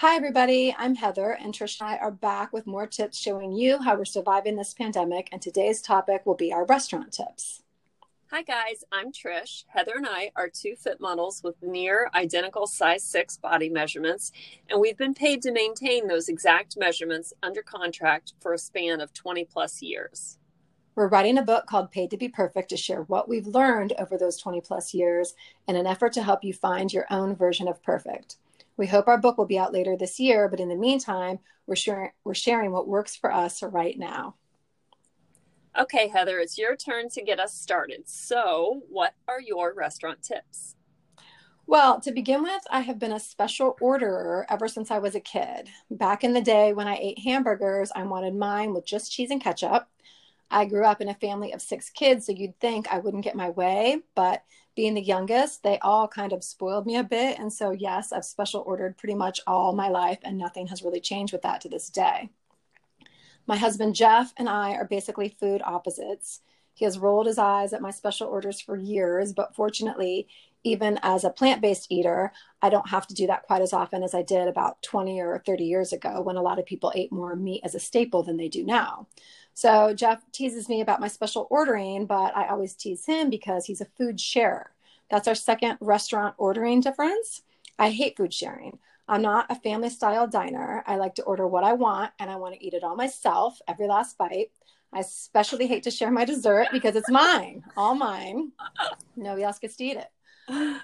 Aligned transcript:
Hi, 0.00 0.16
everybody. 0.16 0.74
I'm 0.78 0.94
Heather, 0.94 1.32
and 1.32 1.52
Trish 1.52 1.78
and 1.78 1.90
I 1.90 1.98
are 1.98 2.10
back 2.10 2.54
with 2.54 2.66
more 2.66 2.86
tips 2.86 3.18
showing 3.18 3.52
you 3.52 3.82
how 3.82 3.96
we're 3.96 4.06
surviving 4.06 4.56
this 4.56 4.72
pandemic. 4.72 5.28
And 5.30 5.42
today's 5.42 5.82
topic 5.82 6.24
will 6.24 6.36
be 6.36 6.54
our 6.54 6.64
restaurant 6.64 7.12
tips. 7.12 7.62
Hi, 8.30 8.40
guys. 8.40 8.82
I'm 8.90 9.12
Trish. 9.12 9.64
Heather 9.68 9.92
and 9.96 10.06
I 10.08 10.30
are 10.36 10.48
two 10.48 10.74
fit 10.74 11.02
models 11.02 11.42
with 11.44 11.62
near 11.62 12.10
identical 12.14 12.66
size 12.66 13.04
six 13.04 13.36
body 13.36 13.68
measurements, 13.68 14.32
and 14.70 14.80
we've 14.80 14.96
been 14.96 15.12
paid 15.12 15.42
to 15.42 15.52
maintain 15.52 16.08
those 16.08 16.30
exact 16.30 16.78
measurements 16.78 17.34
under 17.42 17.60
contract 17.60 18.32
for 18.40 18.54
a 18.54 18.58
span 18.58 19.02
of 19.02 19.12
20 19.12 19.44
plus 19.44 19.82
years. 19.82 20.38
We're 20.94 21.08
writing 21.08 21.36
a 21.36 21.42
book 21.42 21.66
called 21.66 21.90
Paid 21.90 22.10
to 22.12 22.16
Be 22.16 22.30
Perfect 22.30 22.70
to 22.70 22.78
share 22.78 23.02
what 23.02 23.28
we've 23.28 23.46
learned 23.46 23.92
over 23.98 24.16
those 24.16 24.38
20 24.38 24.62
plus 24.62 24.94
years 24.94 25.34
in 25.68 25.76
an 25.76 25.86
effort 25.86 26.14
to 26.14 26.22
help 26.22 26.42
you 26.42 26.54
find 26.54 26.90
your 26.90 27.04
own 27.10 27.36
version 27.36 27.68
of 27.68 27.82
perfect. 27.82 28.38
We 28.80 28.86
hope 28.86 29.08
our 29.08 29.18
book 29.18 29.36
will 29.36 29.44
be 29.44 29.58
out 29.58 29.74
later 29.74 29.94
this 29.94 30.18
year, 30.18 30.48
but 30.48 30.58
in 30.58 30.70
the 30.70 30.74
meantime, 30.74 31.38
we're 31.66 31.76
sharing, 31.76 32.12
we're 32.24 32.32
sharing 32.32 32.72
what 32.72 32.88
works 32.88 33.14
for 33.14 33.30
us 33.30 33.62
right 33.62 33.98
now. 33.98 34.36
Okay, 35.78 36.08
Heather, 36.08 36.38
it's 36.38 36.56
your 36.56 36.76
turn 36.76 37.10
to 37.10 37.20
get 37.20 37.38
us 37.38 37.52
started. 37.52 38.08
So, 38.08 38.80
what 38.88 39.12
are 39.28 39.38
your 39.38 39.74
restaurant 39.74 40.22
tips? 40.22 40.76
Well, 41.66 42.00
to 42.00 42.10
begin 42.10 42.42
with, 42.42 42.62
I 42.70 42.80
have 42.80 42.98
been 42.98 43.12
a 43.12 43.20
special 43.20 43.76
orderer 43.82 44.46
ever 44.48 44.66
since 44.66 44.90
I 44.90 44.98
was 44.98 45.14
a 45.14 45.20
kid. 45.20 45.68
Back 45.90 46.24
in 46.24 46.32
the 46.32 46.40
day 46.40 46.72
when 46.72 46.88
I 46.88 46.96
ate 46.96 47.18
hamburgers, 47.18 47.92
I 47.94 48.04
wanted 48.04 48.34
mine 48.34 48.72
with 48.72 48.86
just 48.86 49.12
cheese 49.12 49.30
and 49.30 49.42
ketchup. 49.42 49.88
I 50.50 50.64
grew 50.64 50.86
up 50.86 51.02
in 51.02 51.10
a 51.10 51.14
family 51.14 51.52
of 51.52 51.60
six 51.60 51.90
kids, 51.90 52.24
so 52.24 52.32
you'd 52.32 52.58
think 52.60 52.90
I 52.90 53.00
wouldn't 53.00 53.24
get 53.24 53.36
my 53.36 53.50
way, 53.50 53.98
but 54.14 54.42
being 54.76 54.94
the 54.94 55.02
youngest, 55.02 55.62
they 55.62 55.78
all 55.80 56.06
kind 56.08 56.32
of 56.32 56.44
spoiled 56.44 56.86
me 56.86 56.96
a 56.96 57.04
bit. 57.04 57.38
And 57.38 57.52
so, 57.52 57.70
yes, 57.70 58.12
I've 58.12 58.24
special 58.24 58.62
ordered 58.66 58.96
pretty 58.96 59.14
much 59.14 59.40
all 59.46 59.74
my 59.74 59.88
life, 59.88 60.18
and 60.22 60.38
nothing 60.38 60.68
has 60.68 60.82
really 60.82 61.00
changed 61.00 61.32
with 61.32 61.42
that 61.42 61.60
to 61.62 61.68
this 61.68 61.90
day. 61.90 62.30
My 63.46 63.56
husband 63.56 63.94
Jeff 63.94 64.32
and 64.36 64.48
I 64.48 64.74
are 64.74 64.84
basically 64.84 65.28
food 65.28 65.60
opposites. 65.64 66.40
He 66.72 66.84
has 66.84 66.98
rolled 66.98 67.26
his 67.26 67.38
eyes 67.38 67.72
at 67.72 67.82
my 67.82 67.90
special 67.90 68.28
orders 68.28 68.60
for 68.60 68.76
years, 68.76 69.32
but 69.32 69.54
fortunately, 69.54 70.28
even 70.64 70.98
as 71.02 71.24
a 71.24 71.30
plant 71.30 71.62
based 71.62 71.86
eater, 71.90 72.32
I 72.60 72.68
don't 72.68 72.88
have 72.88 73.06
to 73.08 73.14
do 73.14 73.26
that 73.28 73.44
quite 73.44 73.62
as 73.62 73.72
often 73.72 74.02
as 74.02 74.14
I 74.14 74.22
did 74.22 74.48
about 74.48 74.82
20 74.82 75.20
or 75.20 75.42
30 75.44 75.64
years 75.64 75.92
ago 75.92 76.20
when 76.20 76.36
a 76.36 76.42
lot 76.42 76.58
of 76.58 76.66
people 76.66 76.92
ate 76.94 77.12
more 77.12 77.34
meat 77.36 77.62
as 77.64 77.74
a 77.74 77.80
staple 77.80 78.22
than 78.22 78.36
they 78.36 78.48
do 78.48 78.64
now. 78.64 79.06
So 79.54 79.94
Jeff 79.94 80.22
teases 80.32 80.68
me 80.68 80.80
about 80.80 81.00
my 81.00 81.08
special 81.08 81.46
ordering, 81.50 82.06
but 82.06 82.36
I 82.36 82.48
always 82.48 82.74
tease 82.74 83.04
him 83.06 83.30
because 83.30 83.66
he's 83.66 83.80
a 83.80 83.88
food 83.98 84.20
sharer. 84.20 84.70
That's 85.10 85.28
our 85.28 85.34
second 85.34 85.78
restaurant 85.80 86.34
ordering 86.38 86.80
difference. 86.80 87.42
I 87.78 87.90
hate 87.90 88.16
food 88.16 88.32
sharing. 88.32 88.78
I'm 89.08 89.22
not 89.22 89.46
a 89.50 89.56
family 89.56 89.90
style 89.90 90.28
diner. 90.28 90.84
I 90.86 90.96
like 90.96 91.16
to 91.16 91.24
order 91.24 91.46
what 91.46 91.64
I 91.64 91.72
want 91.72 92.12
and 92.20 92.30
I 92.30 92.36
want 92.36 92.54
to 92.54 92.64
eat 92.64 92.74
it 92.74 92.84
all 92.84 92.94
myself, 92.94 93.58
every 93.66 93.88
last 93.88 94.16
bite. 94.16 94.52
I 94.92 95.00
especially 95.00 95.66
hate 95.66 95.84
to 95.84 95.90
share 95.90 96.10
my 96.10 96.24
dessert 96.24 96.68
because 96.72 96.96
it's 96.96 97.10
mine, 97.10 97.64
all 97.76 97.94
mine. 97.94 98.52
Nobody 99.16 99.44
else 99.44 99.58
gets 99.58 99.76
to 99.76 99.84
eat 99.84 99.96
it. 99.96 100.10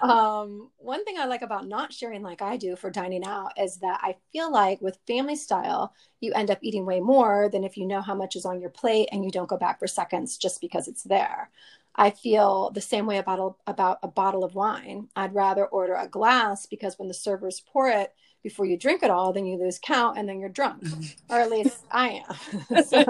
Um, 0.01 0.69
one 0.77 1.03
thing 1.03 1.17
I 1.17 1.25
like 1.25 1.41
about 1.41 1.67
not 1.67 1.91
sharing 1.91 2.21
like 2.21 2.41
I 2.41 2.57
do 2.57 2.75
for 2.75 2.89
dining 2.89 3.25
out 3.25 3.53
is 3.59 3.77
that 3.77 3.99
I 4.03 4.15
feel 4.31 4.51
like 4.51 4.81
with 4.81 4.99
family 5.07 5.35
style, 5.35 5.93
you 6.19 6.33
end 6.33 6.51
up 6.51 6.59
eating 6.61 6.85
way 6.85 6.99
more 6.99 7.49
than 7.51 7.63
if 7.63 7.77
you 7.77 7.85
know 7.85 8.01
how 8.01 8.15
much 8.15 8.35
is 8.35 8.45
on 8.45 8.61
your 8.61 8.69
plate 8.69 9.09
and 9.11 9.25
you 9.25 9.31
don't 9.31 9.49
go 9.49 9.57
back 9.57 9.79
for 9.79 9.87
seconds 9.87 10.37
just 10.37 10.61
because 10.61 10.87
it's 10.87 11.03
there. 11.03 11.49
I 11.95 12.11
feel 12.11 12.69
the 12.69 12.81
same 12.81 13.07
way 13.07 13.17
about 13.17 13.39
a, 13.39 13.71
about 13.71 13.99
a 14.03 14.07
bottle 14.07 14.43
of 14.43 14.53
wine. 14.53 15.09
I'd 15.15 15.33
rather 15.33 15.65
order 15.65 15.95
a 15.95 16.07
glass 16.07 16.67
because 16.67 16.99
when 16.99 17.07
the 17.07 17.13
servers 17.13 17.63
pour 17.73 17.87
it 17.89 18.13
before 18.43 18.65
you 18.65 18.77
drink 18.77 19.01
it 19.01 19.09
all, 19.09 19.33
then 19.33 19.47
you 19.47 19.57
lose 19.57 19.79
count 19.81 20.17
and 20.17 20.29
then 20.29 20.39
you're 20.39 20.49
drunk, 20.49 20.83
or 21.29 21.39
at 21.39 21.49
least 21.49 21.79
I 21.89 22.23
am. 22.29 22.83
so, 22.85 23.03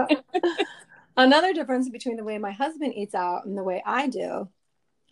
another 1.17 1.53
difference 1.53 1.89
between 1.89 2.15
the 2.15 2.23
way 2.23 2.37
my 2.37 2.51
husband 2.51 2.93
eats 2.95 3.13
out 3.13 3.45
and 3.45 3.57
the 3.57 3.63
way 3.63 3.83
I 3.85 4.07
do 4.07 4.47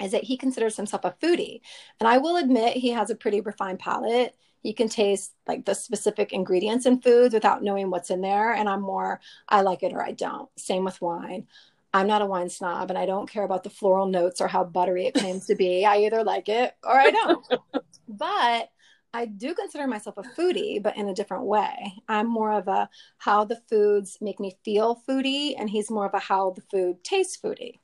is 0.01 0.11
that 0.11 0.23
he 0.23 0.37
considers 0.37 0.75
himself 0.75 1.05
a 1.05 1.15
foodie. 1.21 1.61
And 1.99 2.07
I 2.07 2.17
will 2.17 2.37
admit 2.37 2.77
he 2.77 2.89
has 2.89 3.09
a 3.09 3.15
pretty 3.15 3.41
refined 3.41 3.79
palate. 3.79 4.35
He 4.61 4.73
can 4.73 4.89
taste 4.89 5.33
like 5.47 5.65
the 5.65 5.75
specific 5.75 6.33
ingredients 6.33 6.85
in 6.85 7.01
foods 7.01 7.33
without 7.33 7.63
knowing 7.63 7.89
what's 7.89 8.09
in 8.09 8.21
there. 8.21 8.53
And 8.53 8.67
I'm 8.67 8.81
more, 8.81 9.21
I 9.47 9.61
like 9.61 9.83
it 9.83 9.93
or 9.93 10.01
I 10.01 10.11
don't. 10.11 10.49
Same 10.57 10.83
with 10.83 11.01
wine. 11.01 11.47
I'm 11.93 12.07
not 12.07 12.21
a 12.21 12.25
wine 12.25 12.49
snob 12.49 12.89
and 12.89 12.97
I 12.97 13.05
don't 13.05 13.29
care 13.29 13.43
about 13.43 13.63
the 13.63 13.69
floral 13.69 14.07
notes 14.07 14.41
or 14.41 14.47
how 14.49 14.65
buttery 14.65 15.05
it 15.05 15.13
claims 15.13 15.45
to 15.45 15.55
be. 15.55 15.85
I 15.85 15.99
either 15.99 16.23
like 16.23 16.49
it 16.49 16.73
or 16.83 16.91
I 16.91 17.11
don't. 17.11 17.47
but 18.09 18.69
I 19.15 19.27
do 19.27 19.53
consider 19.53 19.87
myself 19.87 20.17
a 20.17 20.23
foodie, 20.23 20.83
but 20.83 20.97
in 20.97 21.07
a 21.07 21.13
different 21.13 21.45
way. 21.45 21.93
I'm 22.09 22.27
more 22.27 22.51
of 22.51 22.67
a 22.67 22.89
how 23.17 23.45
the 23.45 23.61
foods 23.69 24.17
make 24.19 24.41
me 24.41 24.57
feel 24.65 25.01
foodie, 25.07 25.55
and 25.57 25.69
he's 25.69 25.89
more 25.89 26.05
of 26.05 26.13
a 26.13 26.19
how 26.19 26.49
the 26.51 26.63
food 26.69 27.01
tastes 27.01 27.37
foodie. 27.37 27.79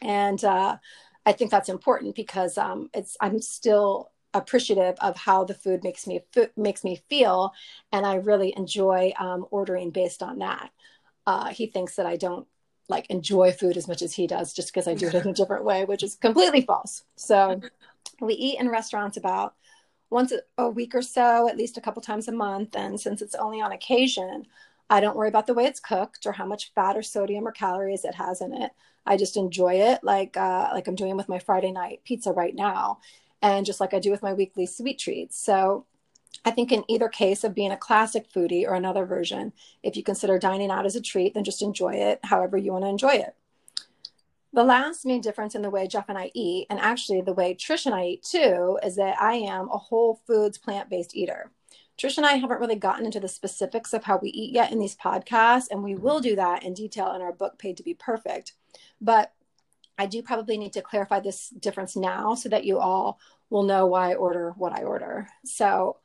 And 0.00 0.42
uh, 0.44 0.76
I 1.24 1.32
think 1.32 1.50
that's 1.50 1.68
important 1.68 2.14
because 2.14 2.58
um, 2.58 2.90
it's 2.94 3.16
I'm 3.20 3.40
still 3.40 4.10
appreciative 4.34 4.96
of 5.00 5.16
how 5.16 5.44
the 5.44 5.54
food 5.54 5.84
makes 5.84 6.06
me 6.06 6.20
makes 6.56 6.84
me 6.84 7.02
feel, 7.08 7.52
and 7.92 8.04
I 8.06 8.14
really 8.16 8.52
enjoy 8.56 9.12
um, 9.18 9.46
ordering 9.50 9.90
based 9.90 10.22
on 10.22 10.38
that. 10.38 10.70
Uh, 11.26 11.48
he 11.48 11.66
thinks 11.66 11.96
that 11.96 12.06
I 12.06 12.16
don't 12.16 12.46
like 12.88 13.06
enjoy 13.10 13.52
food 13.52 13.76
as 13.76 13.88
much 13.88 14.02
as 14.02 14.12
he 14.12 14.26
does 14.26 14.52
just 14.52 14.72
because 14.72 14.88
I 14.88 14.94
do 14.94 15.06
it 15.06 15.14
in 15.14 15.28
a 15.28 15.32
different 15.34 15.64
way, 15.64 15.84
which 15.84 16.02
is 16.02 16.16
completely 16.16 16.62
false. 16.62 17.04
So 17.16 17.60
we 18.20 18.34
eat 18.34 18.58
in 18.58 18.68
restaurants 18.68 19.16
about 19.16 19.54
once 20.10 20.32
a 20.58 20.68
week 20.68 20.94
or 20.94 21.02
so, 21.02 21.48
at 21.48 21.56
least 21.56 21.78
a 21.78 21.80
couple 21.80 22.02
times 22.02 22.28
a 22.28 22.32
month. 22.32 22.76
And 22.76 23.00
since 23.00 23.22
it's 23.22 23.34
only 23.34 23.60
on 23.60 23.72
occasion, 23.72 24.46
I 24.90 25.00
don't 25.00 25.16
worry 25.16 25.28
about 25.28 25.46
the 25.46 25.54
way 25.54 25.64
it's 25.64 25.80
cooked 25.80 26.26
or 26.26 26.32
how 26.32 26.46
much 26.46 26.72
fat 26.74 26.96
or 26.96 27.02
sodium 27.02 27.46
or 27.46 27.52
calories 27.52 28.04
it 28.04 28.14
has 28.14 28.40
in 28.40 28.52
it. 28.52 28.72
I 29.06 29.16
just 29.16 29.36
enjoy 29.36 29.74
it 29.74 30.04
like 30.04 30.36
uh, 30.36 30.70
like 30.72 30.86
I'm 30.86 30.94
doing 30.94 31.16
with 31.16 31.28
my 31.28 31.38
Friday 31.38 31.72
night 31.72 32.00
pizza 32.04 32.32
right 32.32 32.54
now, 32.54 33.00
and 33.40 33.66
just 33.66 33.80
like 33.80 33.94
I 33.94 33.98
do 33.98 34.10
with 34.10 34.22
my 34.22 34.32
weekly 34.32 34.66
sweet 34.66 34.98
treats. 34.98 35.38
So 35.38 35.86
I 36.44 36.50
think 36.50 36.72
in 36.72 36.84
either 36.88 37.08
case 37.08 37.44
of 37.44 37.54
being 37.54 37.72
a 37.72 37.76
classic 37.76 38.30
foodie 38.32 38.66
or 38.66 38.74
another 38.74 39.04
version, 39.04 39.52
if 39.82 39.96
you 39.96 40.02
consider 40.02 40.38
dining 40.38 40.70
out 40.70 40.86
as 40.86 40.96
a 40.96 41.00
treat, 41.00 41.34
then 41.34 41.44
just 41.44 41.62
enjoy 41.62 41.94
it 41.94 42.20
however 42.24 42.56
you 42.56 42.72
want 42.72 42.84
to 42.84 42.88
enjoy 42.88 43.14
it. 43.14 43.34
The 44.52 44.64
last 44.64 45.06
main 45.06 45.22
difference 45.22 45.54
in 45.54 45.62
the 45.62 45.70
way 45.70 45.86
Jeff 45.86 46.08
and 46.08 46.18
I 46.18 46.30
eat, 46.34 46.66
and 46.68 46.78
actually 46.78 47.22
the 47.22 47.32
way 47.32 47.54
Trish 47.54 47.86
and 47.86 47.94
I 47.94 48.04
eat 48.04 48.22
too, 48.22 48.78
is 48.82 48.96
that 48.96 49.20
I 49.20 49.34
am 49.34 49.68
a 49.70 49.78
whole 49.78 50.20
foods 50.26 50.58
plant 50.58 50.90
based 50.90 51.16
eater. 51.16 51.50
Trish 51.98 52.16
and 52.16 52.26
I 52.26 52.32
haven't 52.32 52.60
really 52.60 52.76
gotten 52.76 53.04
into 53.04 53.20
the 53.20 53.28
specifics 53.28 53.92
of 53.92 54.04
how 54.04 54.18
we 54.18 54.30
eat 54.30 54.52
yet 54.52 54.72
in 54.72 54.78
these 54.78 54.96
podcasts, 54.96 55.66
and 55.70 55.82
we 55.82 55.94
will 55.94 56.20
do 56.20 56.36
that 56.36 56.62
in 56.62 56.74
detail 56.74 57.12
in 57.14 57.22
our 57.22 57.32
book, 57.32 57.58
Paid 57.58 57.76
to 57.76 57.82
Be 57.82 57.94
Perfect. 57.94 58.54
But 59.00 59.32
I 59.98 60.06
do 60.06 60.22
probably 60.22 60.56
need 60.56 60.72
to 60.72 60.82
clarify 60.82 61.20
this 61.20 61.50
difference 61.50 61.94
now 61.94 62.34
so 62.34 62.48
that 62.48 62.64
you 62.64 62.78
all 62.78 63.20
will 63.50 63.62
know 63.62 63.86
why 63.86 64.10
I 64.10 64.14
order 64.14 64.52
what 64.56 64.72
I 64.72 64.82
order. 64.82 65.28
So, 65.44 65.98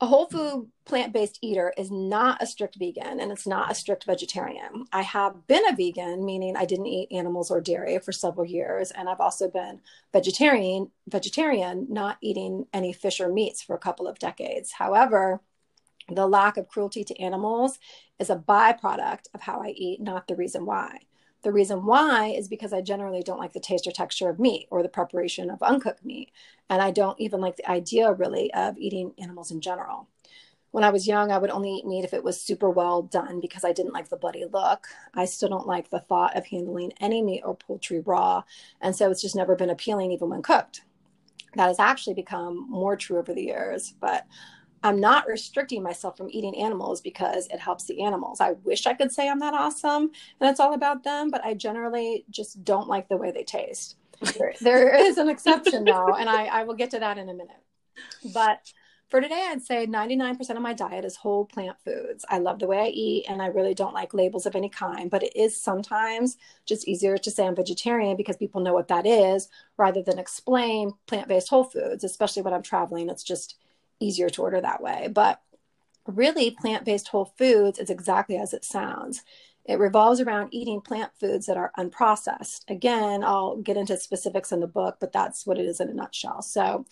a 0.00 0.06
whole 0.06 0.26
food 0.26 0.70
plant 0.84 1.12
based 1.12 1.38
eater 1.40 1.72
is 1.78 1.90
not 1.90 2.42
a 2.42 2.46
strict 2.46 2.76
vegan 2.76 3.20
and 3.20 3.30
it's 3.30 3.46
not 3.46 3.70
a 3.70 3.74
strict 3.74 4.04
vegetarian. 4.04 4.84
I 4.92 5.02
have 5.02 5.46
been 5.46 5.66
a 5.68 5.74
vegan, 5.74 6.24
meaning 6.24 6.56
I 6.56 6.64
didn't 6.64 6.86
eat 6.86 7.12
animals 7.12 7.50
or 7.50 7.60
dairy 7.60 7.98
for 8.00 8.12
several 8.12 8.46
years, 8.46 8.90
and 8.90 9.08
I've 9.08 9.20
also 9.20 9.48
been 9.48 9.80
vegetarian, 10.12 10.90
vegetarian, 11.08 11.86
not 11.88 12.18
eating 12.20 12.66
any 12.72 12.92
fish 12.92 13.20
or 13.20 13.28
meats 13.28 13.62
for 13.62 13.74
a 13.74 13.78
couple 13.78 14.08
of 14.08 14.18
decades. 14.18 14.72
However, 14.72 15.40
the 16.08 16.26
lack 16.26 16.56
of 16.56 16.68
cruelty 16.68 17.04
to 17.04 17.20
animals 17.20 17.78
is 18.18 18.30
a 18.30 18.36
byproduct 18.36 19.28
of 19.32 19.42
how 19.42 19.62
I 19.62 19.68
eat, 19.68 20.00
not 20.00 20.26
the 20.28 20.36
reason 20.36 20.66
why. 20.66 20.98
The 21.44 21.52
reason 21.52 21.84
why 21.84 22.28
is 22.28 22.48
because 22.48 22.72
I 22.72 22.80
generally 22.80 23.22
don't 23.22 23.38
like 23.38 23.52
the 23.52 23.60
taste 23.60 23.86
or 23.86 23.92
texture 23.92 24.30
of 24.30 24.40
meat 24.40 24.66
or 24.70 24.82
the 24.82 24.88
preparation 24.88 25.50
of 25.50 25.62
uncooked 25.62 26.02
meat. 26.02 26.32
And 26.70 26.80
I 26.80 26.90
don't 26.90 27.20
even 27.20 27.42
like 27.42 27.56
the 27.56 27.70
idea 27.70 28.12
really 28.14 28.52
of 28.54 28.78
eating 28.78 29.12
animals 29.18 29.50
in 29.50 29.60
general. 29.60 30.08
When 30.70 30.84
I 30.84 30.90
was 30.90 31.06
young, 31.06 31.30
I 31.30 31.36
would 31.36 31.50
only 31.50 31.70
eat 31.70 31.86
meat 31.86 32.02
if 32.02 32.14
it 32.14 32.24
was 32.24 32.40
super 32.40 32.70
well 32.70 33.02
done 33.02 33.40
because 33.40 33.62
I 33.62 33.74
didn't 33.74 33.92
like 33.92 34.08
the 34.08 34.16
bloody 34.16 34.46
look. 34.50 34.88
I 35.12 35.26
still 35.26 35.50
don't 35.50 35.66
like 35.66 35.90
the 35.90 36.00
thought 36.00 36.34
of 36.34 36.46
handling 36.46 36.94
any 36.98 37.22
meat 37.22 37.42
or 37.44 37.54
poultry 37.54 38.00
raw. 38.00 38.42
And 38.80 38.96
so 38.96 39.10
it's 39.10 39.22
just 39.22 39.36
never 39.36 39.54
been 39.54 39.70
appealing, 39.70 40.12
even 40.12 40.30
when 40.30 40.42
cooked. 40.42 40.80
That 41.56 41.68
has 41.68 41.78
actually 41.78 42.14
become 42.14 42.68
more 42.70 42.96
true 42.96 43.18
over 43.18 43.34
the 43.34 43.44
years. 43.44 43.94
But 44.00 44.26
I'm 44.84 45.00
not 45.00 45.26
restricting 45.26 45.82
myself 45.82 46.18
from 46.18 46.28
eating 46.30 46.54
animals 46.60 47.00
because 47.00 47.46
it 47.46 47.58
helps 47.58 47.84
the 47.84 48.02
animals. 48.02 48.40
I 48.40 48.52
wish 48.64 48.86
I 48.86 48.92
could 48.92 49.10
say 49.10 49.28
I'm 49.30 49.40
that 49.40 49.54
awesome 49.54 50.10
and 50.40 50.50
it's 50.50 50.60
all 50.60 50.74
about 50.74 51.02
them, 51.04 51.30
but 51.30 51.42
I 51.42 51.54
generally 51.54 52.26
just 52.28 52.62
don't 52.64 52.86
like 52.86 53.08
the 53.08 53.16
way 53.16 53.30
they 53.30 53.44
taste. 53.44 53.96
there, 54.36 54.52
there 54.60 54.94
is 54.94 55.16
an 55.16 55.30
exception 55.30 55.84
though, 55.84 56.14
and 56.14 56.28
I, 56.28 56.44
I 56.44 56.64
will 56.64 56.74
get 56.74 56.90
to 56.90 56.98
that 56.98 57.16
in 57.16 57.30
a 57.30 57.34
minute. 57.34 57.62
But 58.34 58.72
for 59.08 59.22
today, 59.22 59.48
I'd 59.50 59.62
say 59.62 59.86
99% 59.86 60.50
of 60.50 60.60
my 60.60 60.74
diet 60.74 61.06
is 61.06 61.16
whole 61.16 61.46
plant 61.46 61.76
foods. 61.82 62.26
I 62.28 62.38
love 62.38 62.58
the 62.58 62.66
way 62.66 62.80
I 62.80 62.88
eat 62.88 63.24
and 63.28 63.40
I 63.40 63.46
really 63.46 63.72
don't 63.74 63.94
like 63.94 64.12
labels 64.12 64.44
of 64.44 64.54
any 64.54 64.68
kind, 64.68 65.10
but 65.10 65.22
it 65.22 65.34
is 65.34 65.58
sometimes 65.58 66.36
just 66.66 66.86
easier 66.86 67.16
to 67.16 67.30
say 67.30 67.46
I'm 67.46 67.56
vegetarian 67.56 68.16
because 68.16 68.36
people 68.36 68.60
know 68.60 68.74
what 68.74 68.88
that 68.88 69.06
is 69.06 69.48
rather 69.78 70.02
than 70.02 70.18
explain 70.18 70.92
plant 71.06 71.28
based 71.28 71.48
whole 71.48 71.64
foods, 71.64 72.04
especially 72.04 72.42
when 72.42 72.52
I'm 72.52 72.62
traveling. 72.62 73.08
It's 73.08 73.22
just 73.22 73.56
easier 74.00 74.28
to 74.30 74.42
order 74.42 74.60
that 74.60 74.82
way. 74.82 75.08
But 75.12 75.40
really 76.06 76.50
plant 76.50 76.84
based 76.84 77.08
whole 77.08 77.32
foods 77.38 77.78
is 77.78 77.90
exactly 77.90 78.36
as 78.36 78.52
it 78.52 78.64
sounds. 78.64 79.22
It 79.64 79.78
revolves 79.78 80.20
around 80.20 80.52
eating 80.52 80.82
plant 80.82 81.12
foods 81.18 81.46
that 81.46 81.56
are 81.56 81.72
unprocessed. 81.78 82.68
Again, 82.68 83.24
I'll 83.24 83.56
get 83.56 83.78
into 83.78 83.96
specifics 83.96 84.52
in 84.52 84.60
the 84.60 84.66
book, 84.66 84.98
but 85.00 85.12
that's 85.12 85.46
what 85.46 85.58
it 85.58 85.64
is 85.64 85.80
in 85.80 85.88
a 85.88 85.94
nutshell. 85.94 86.42
So, 86.42 86.84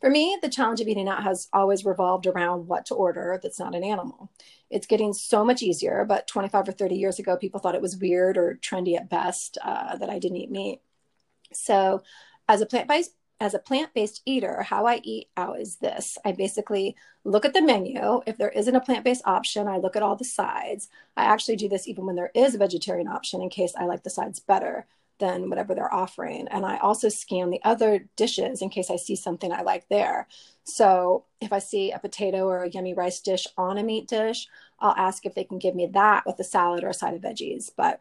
for 0.00 0.08
me, 0.08 0.38
the 0.40 0.48
challenge 0.48 0.80
of 0.80 0.88
eating 0.88 1.08
out 1.08 1.24
has 1.24 1.48
always 1.52 1.84
revolved 1.84 2.26
around 2.26 2.68
what 2.68 2.86
to 2.86 2.94
order 2.94 3.38
that's 3.42 3.58
not 3.58 3.74
an 3.74 3.84
animal. 3.84 4.30
It's 4.70 4.86
getting 4.86 5.12
so 5.12 5.44
much 5.44 5.62
easier, 5.62 6.06
but 6.08 6.26
25 6.26 6.68
or 6.68 6.72
30 6.72 6.94
years 6.94 7.18
ago, 7.18 7.36
people 7.36 7.60
thought 7.60 7.74
it 7.74 7.82
was 7.82 7.98
weird 7.98 8.38
or 8.38 8.58
trendy 8.62 8.96
at 8.96 9.10
best 9.10 9.58
uh, 9.62 9.96
that 9.98 10.08
I 10.08 10.18
didn't 10.18 10.38
eat 10.38 10.50
meat. 10.50 10.80
So, 11.52 12.02
as 12.48 12.60
a 12.60 12.66
plant 12.66 12.88
based 12.88 13.12
as 13.40 13.54
a 13.54 13.58
plant-based 13.58 14.20
eater, 14.26 14.62
how 14.62 14.86
I 14.86 15.00
eat 15.02 15.28
out 15.36 15.58
is 15.58 15.76
this. 15.76 16.18
I 16.24 16.32
basically 16.32 16.94
look 17.24 17.46
at 17.46 17.54
the 17.54 17.62
menu. 17.62 18.20
If 18.26 18.36
there 18.36 18.50
isn't 18.50 18.76
a 18.76 18.80
plant-based 18.80 19.22
option, 19.24 19.66
I 19.66 19.78
look 19.78 19.96
at 19.96 20.02
all 20.02 20.14
the 20.14 20.24
sides. 20.24 20.88
I 21.16 21.24
actually 21.24 21.56
do 21.56 21.68
this 21.68 21.88
even 21.88 22.04
when 22.04 22.16
there 22.16 22.30
is 22.34 22.54
a 22.54 22.58
vegetarian 22.58 23.08
option 23.08 23.40
in 23.40 23.48
case 23.48 23.72
I 23.76 23.86
like 23.86 24.02
the 24.02 24.10
sides 24.10 24.40
better 24.40 24.86
than 25.18 25.48
whatever 25.48 25.74
they're 25.74 25.92
offering. 25.92 26.48
And 26.48 26.66
I 26.66 26.78
also 26.78 27.08
scan 27.08 27.50
the 27.50 27.62
other 27.64 28.08
dishes 28.16 28.62
in 28.62 28.68
case 28.68 28.90
I 28.90 28.96
see 28.96 29.16
something 29.16 29.52
I 29.52 29.62
like 29.62 29.88
there. 29.88 30.26
So 30.64 31.24
if 31.40 31.52
I 31.52 31.58
see 31.60 31.92
a 31.92 31.98
potato 31.98 32.46
or 32.46 32.64
a 32.64 32.70
yummy 32.70 32.94
rice 32.94 33.20
dish 33.20 33.46
on 33.56 33.78
a 33.78 33.82
meat 33.82 34.08
dish, 34.08 34.48
I'll 34.78 34.94
ask 34.96 35.24
if 35.24 35.34
they 35.34 35.44
can 35.44 35.58
give 35.58 35.74
me 35.74 35.86
that 35.92 36.24
with 36.26 36.38
a 36.40 36.44
salad 36.44 36.84
or 36.84 36.88
a 36.88 36.94
side 36.94 37.14
of 37.14 37.20
veggies. 37.20 37.70
But 37.76 38.00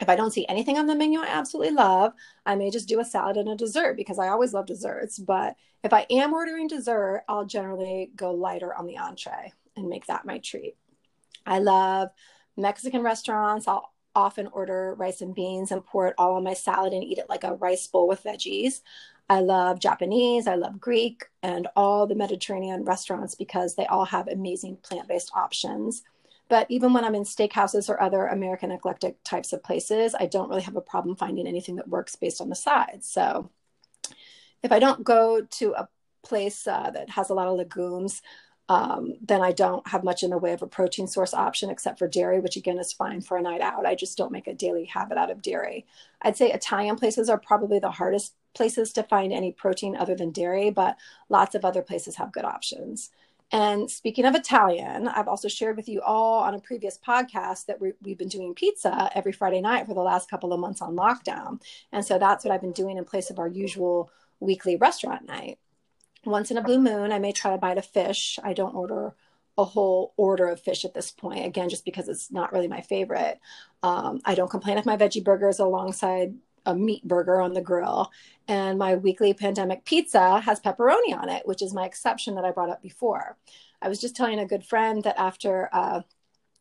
if 0.00 0.08
I 0.08 0.16
don't 0.16 0.32
see 0.32 0.46
anything 0.48 0.78
on 0.78 0.86
the 0.86 0.94
menu 0.94 1.20
I 1.20 1.26
absolutely 1.26 1.74
love, 1.74 2.12
I 2.46 2.56
may 2.56 2.70
just 2.70 2.88
do 2.88 3.00
a 3.00 3.04
salad 3.04 3.36
and 3.36 3.48
a 3.48 3.56
dessert 3.56 3.96
because 3.96 4.18
I 4.18 4.28
always 4.28 4.52
love 4.52 4.66
desserts. 4.66 5.18
But 5.18 5.56
if 5.84 5.92
I 5.92 6.06
am 6.10 6.32
ordering 6.32 6.68
dessert, 6.68 7.24
I'll 7.28 7.44
generally 7.44 8.10
go 8.16 8.32
lighter 8.32 8.74
on 8.74 8.86
the 8.86 8.98
entree 8.98 9.52
and 9.76 9.88
make 9.88 10.06
that 10.06 10.24
my 10.24 10.38
treat. 10.38 10.76
I 11.46 11.58
love 11.58 12.08
Mexican 12.56 13.02
restaurants. 13.02 13.68
I'll 13.68 13.92
often 14.14 14.48
order 14.48 14.94
rice 14.94 15.20
and 15.20 15.34
beans 15.34 15.70
and 15.70 15.84
pour 15.84 16.08
it 16.08 16.14
all 16.18 16.34
on 16.34 16.44
my 16.44 16.54
salad 16.54 16.92
and 16.92 17.04
eat 17.04 17.18
it 17.18 17.28
like 17.28 17.44
a 17.44 17.54
rice 17.54 17.86
bowl 17.86 18.08
with 18.08 18.24
veggies. 18.24 18.80
I 19.28 19.40
love 19.40 19.78
Japanese, 19.78 20.48
I 20.48 20.56
love 20.56 20.80
Greek, 20.80 21.26
and 21.40 21.68
all 21.76 22.08
the 22.08 22.16
Mediterranean 22.16 22.84
restaurants 22.84 23.36
because 23.36 23.76
they 23.76 23.86
all 23.86 24.04
have 24.06 24.26
amazing 24.26 24.78
plant 24.78 25.06
based 25.06 25.30
options. 25.36 26.02
But 26.50 26.66
even 26.68 26.92
when 26.92 27.04
I'm 27.04 27.14
in 27.14 27.22
steakhouses 27.22 27.88
or 27.88 28.02
other 28.02 28.26
American 28.26 28.72
eclectic 28.72 29.22
types 29.22 29.52
of 29.52 29.62
places, 29.62 30.16
I 30.18 30.26
don't 30.26 30.48
really 30.50 30.62
have 30.62 30.76
a 30.76 30.80
problem 30.82 31.14
finding 31.14 31.46
anything 31.46 31.76
that 31.76 31.88
works 31.88 32.16
based 32.16 32.40
on 32.40 32.48
the 32.48 32.56
sides. 32.56 33.08
So 33.08 33.50
if 34.62 34.72
I 34.72 34.80
don't 34.80 35.04
go 35.04 35.42
to 35.42 35.74
a 35.74 35.88
place 36.22 36.66
uh, 36.66 36.90
that 36.90 37.08
has 37.10 37.30
a 37.30 37.34
lot 37.34 37.46
of 37.46 37.56
legumes, 37.56 38.20
um, 38.68 39.14
then 39.22 39.40
I 39.42 39.52
don't 39.52 39.86
have 39.88 40.02
much 40.02 40.24
in 40.24 40.30
the 40.30 40.38
way 40.38 40.52
of 40.52 40.62
a 40.62 40.66
protein 40.66 41.06
source 41.06 41.34
option 41.34 41.70
except 41.70 42.00
for 42.00 42.08
dairy, 42.08 42.40
which 42.40 42.56
again 42.56 42.78
is 42.78 42.92
fine 42.92 43.20
for 43.20 43.36
a 43.36 43.42
night 43.42 43.60
out. 43.60 43.86
I 43.86 43.94
just 43.94 44.18
don't 44.18 44.32
make 44.32 44.48
a 44.48 44.54
daily 44.54 44.86
habit 44.86 45.18
out 45.18 45.30
of 45.30 45.42
dairy. 45.42 45.86
I'd 46.20 46.36
say 46.36 46.52
Italian 46.52 46.96
places 46.96 47.28
are 47.30 47.38
probably 47.38 47.78
the 47.78 47.90
hardest 47.92 48.34
places 48.54 48.92
to 48.94 49.04
find 49.04 49.32
any 49.32 49.52
protein 49.52 49.96
other 49.96 50.16
than 50.16 50.32
dairy, 50.32 50.70
but 50.70 50.96
lots 51.28 51.54
of 51.54 51.64
other 51.64 51.82
places 51.82 52.16
have 52.16 52.32
good 52.32 52.44
options. 52.44 53.10
And 53.52 53.90
speaking 53.90 54.24
of 54.24 54.34
Italian, 54.34 55.08
I've 55.08 55.26
also 55.26 55.48
shared 55.48 55.76
with 55.76 55.88
you 55.88 56.00
all 56.02 56.40
on 56.40 56.54
a 56.54 56.60
previous 56.60 56.98
podcast 56.98 57.66
that 57.66 57.80
we 57.80 57.92
have 58.08 58.18
been 58.18 58.28
doing 58.28 58.54
pizza 58.54 59.10
every 59.14 59.32
Friday 59.32 59.60
night 59.60 59.86
for 59.86 59.94
the 59.94 60.00
last 60.00 60.30
couple 60.30 60.52
of 60.52 60.60
months 60.60 60.80
on 60.80 60.94
lockdown. 60.94 61.60
And 61.92 62.04
so 62.04 62.18
that's 62.18 62.44
what 62.44 62.52
I've 62.52 62.60
been 62.60 62.72
doing 62.72 62.96
in 62.96 63.04
place 63.04 63.28
of 63.30 63.38
our 63.38 63.48
usual 63.48 64.10
weekly 64.38 64.76
restaurant 64.76 65.26
night. 65.26 65.58
Once 66.24 66.50
in 66.50 66.58
a 66.58 66.62
blue 66.62 66.78
moon, 66.78 67.12
I 67.12 67.18
may 67.18 67.32
try 67.32 67.50
to 67.50 67.58
bite 67.58 67.78
a 67.78 67.82
fish. 67.82 68.38
I 68.44 68.52
don't 68.52 68.74
order 68.74 69.14
a 69.58 69.64
whole 69.64 70.14
order 70.16 70.48
of 70.48 70.60
fish 70.60 70.84
at 70.84 70.94
this 70.94 71.10
point, 71.10 71.44
again, 71.44 71.68
just 71.68 71.84
because 71.84 72.08
it's 72.08 72.30
not 72.30 72.52
really 72.52 72.68
my 72.68 72.80
favorite. 72.80 73.40
Um, 73.82 74.20
I 74.24 74.34
don't 74.34 74.50
complain 74.50 74.78
if 74.78 74.86
my 74.86 74.96
veggie 74.96 75.24
burgers 75.24 75.58
alongside 75.58 76.34
a 76.66 76.74
meat 76.74 77.06
burger 77.06 77.40
on 77.40 77.54
the 77.54 77.60
grill. 77.60 78.10
And 78.48 78.78
my 78.78 78.96
weekly 78.96 79.34
pandemic 79.34 79.84
pizza 79.84 80.40
has 80.40 80.60
pepperoni 80.60 81.14
on 81.16 81.28
it, 81.28 81.46
which 81.46 81.62
is 81.62 81.74
my 81.74 81.84
exception 81.84 82.34
that 82.34 82.44
I 82.44 82.50
brought 82.50 82.70
up 82.70 82.82
before. 82.82 83.36
I 83.82 83.88
was 83.88 84.00
just 84.00 84.16
telling 84.16 84.38
a 84.38 84.46
good 84.46 84.64
friend 84.64 85.02
that 85.04 85.18
after 85.18 85.68
uh, 85.72 86.02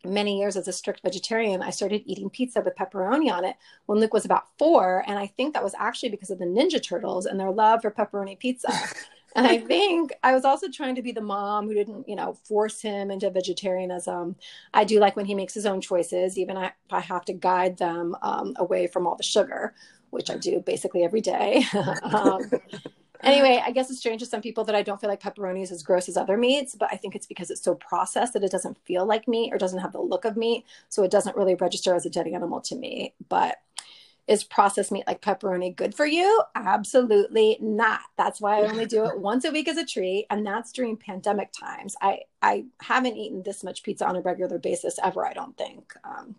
many 0.05 0.39
years 0.39 0.55
as 0.55 0.67
a 0.67 0.73
strict 0.73 1.01
vegetarian, 1.01 1.61
I 1.61 1.71
started 1.71 2.03
eating 2.05 2.29
pizza 2.29 2.61
with 2.61 2.75
pepperoni 2.75 3.31
on 3.31 3.43
it 3.43 3.55
when 3.85 3.99
Luke 3.99 4.13
was 4.13 4.25
about 4.25 4.47
four. 4.57 5.03
And 5.07 5.19
I 5.19 5.27
think 5.27 5.53
that 5.53 5.63
was 5.63 5.75
actually 5.77 6.09
because 6.09 6.29
of 6.29 6.39
the 6.39 6.45
Ninja 6.45 6.81
Turtles 6.81 7.25
and 7.25 7.39
their 7.39 7.51
love 7.51 7.81
for 7.81 7.91
pepperoni 7.91 8.39
pizza. 8.39 8.71
and 9.39 9.47
I 9.51 9.57
think 9.57 10.11
I 10.21 10.33
was 10.33 10.43
also 10.43 10.69
trying 10.69 10.95
to 10.95 11.01
be 11.01 11.11
the 11.11 11.21
mom 11.21 11.67
who 11.67 11.73
didn't, 11.73 12.07
you 12.07 12.15
know, 12.15 12.33
force 12.33 12.81
him 12.81 13.09
into 13.09 13.29
vegetarianism. 13.29 14.35
I 14.73 14.83
do 14.83 14.99
like 14.99 15.15
when 15.15 15.25
he 15.25 15.33
makes 15.35 15.53
his 15.53 15.65
own 15.65 15.81
choices, 15.81 16.37
even 16.37 16.57
if 16.57 16.71
I 16.91 16.99
have 16.99 17.25
to 17.25 17.33
guide 17.33 17.77
them 17.77 18.15
um, 18.21 18.53
away 18.57 18.87
from 18.87 19.07
all 19.07 19.15
the 19.15 19.23
sugar, 19.23 19.73
which 20.09 20.29
I 20.29 20.37
do 20.37 20.59
basically 20.59 21.03
every 21.03 21.21
day. 21.21 21.63
um, 22.03 22.51
anyway, 23.23 23.61
I 23.65 23.71
guess 23.71 23.89
it's 23.89 23.99
strange 23.99 24.21
to 24.21 24.25
some 24.25 24.41
people 24.41 24.65
that 24.65 24.75
I 24.75 24.81
don't 24.81 24.99
feel 24.99 25.09
like 25.09 25.21
pepperoni 25.21 25.63
is 25.63 25.71
as 25.71 25.83
gross 25.83 26.09
as 26.09 26.17
other 26.17 26.35
meats, 26.37 26.75
but 26.75 26.89
I 26.91 26.97
think 26.97 27.15
it's 27.15 27.27
because 27.27 27.49
it's 27.49 27.63
so 27.63 27.75
processed 27.75 28.33
that 28.33 28.43
it 28.43 28.51
doesn't 28.51 28.77
feel 28.85 29.05
like 29.05 29.27
meat 29.27 29.53
or 29.53 29.57
doesn't 29.57 29.79
have 29.79 29.93
the 29.93 30.01
look 30.01 30.25
of 30.25 30.35
meat. 30.35 30.65
So 30.89 31.03
it 31.03 31.11
doesn't 31.11 31.37
really 31.37 31.55
register 31.55 31.95
as 31.95 32.05
a 32.05 32.09
dead 32.09 32.27
animal 32.27 32.59
to 32.61 32.75
me. 32.75 33.13
But 33.29 33.57
is 34.29 34.43
processed 34.43 34.91
meat 34.91 35.07
like 35.07 35.23
pepperoni 35.23 35.75
good 35.75 35.95
for 35.95 36.05
you? 36.05 36.43
Absolutely 36.53 37.57
not. 37.59 38.01
That's 38.15 38.39
why 38.39 38.59
I 38.59 38.69
only 38.69 38.85
do 38.85 39.03
it 39.05 39.19
once 39.19 39.43
a 39.43 39.51
week 39.51 39.67
as 39.67 39.77
a 39.77 39.85
treat, 39.85 40.27
and 40.29 40.45
that's 40.45 40.71
during 40.71 40.97
pandemic 40.97 41.51
times. 41.51 41.95
I 41.99 42.19
I 42.39 42.65
haven't 42.79 43.17
eaten 43.17 43.41
this 43.41 43.63
much 43.63 43.81
pizza 43.81 44.07
on 44.07 44.15
a 44.15 44.21
regular 44.21 44.59
basis 44.59 44.99
ever. 45.03 45.25
I 45.25 45.33
don't 45.33 45.57
think, 45.57 45.95
um, 46.03 46.35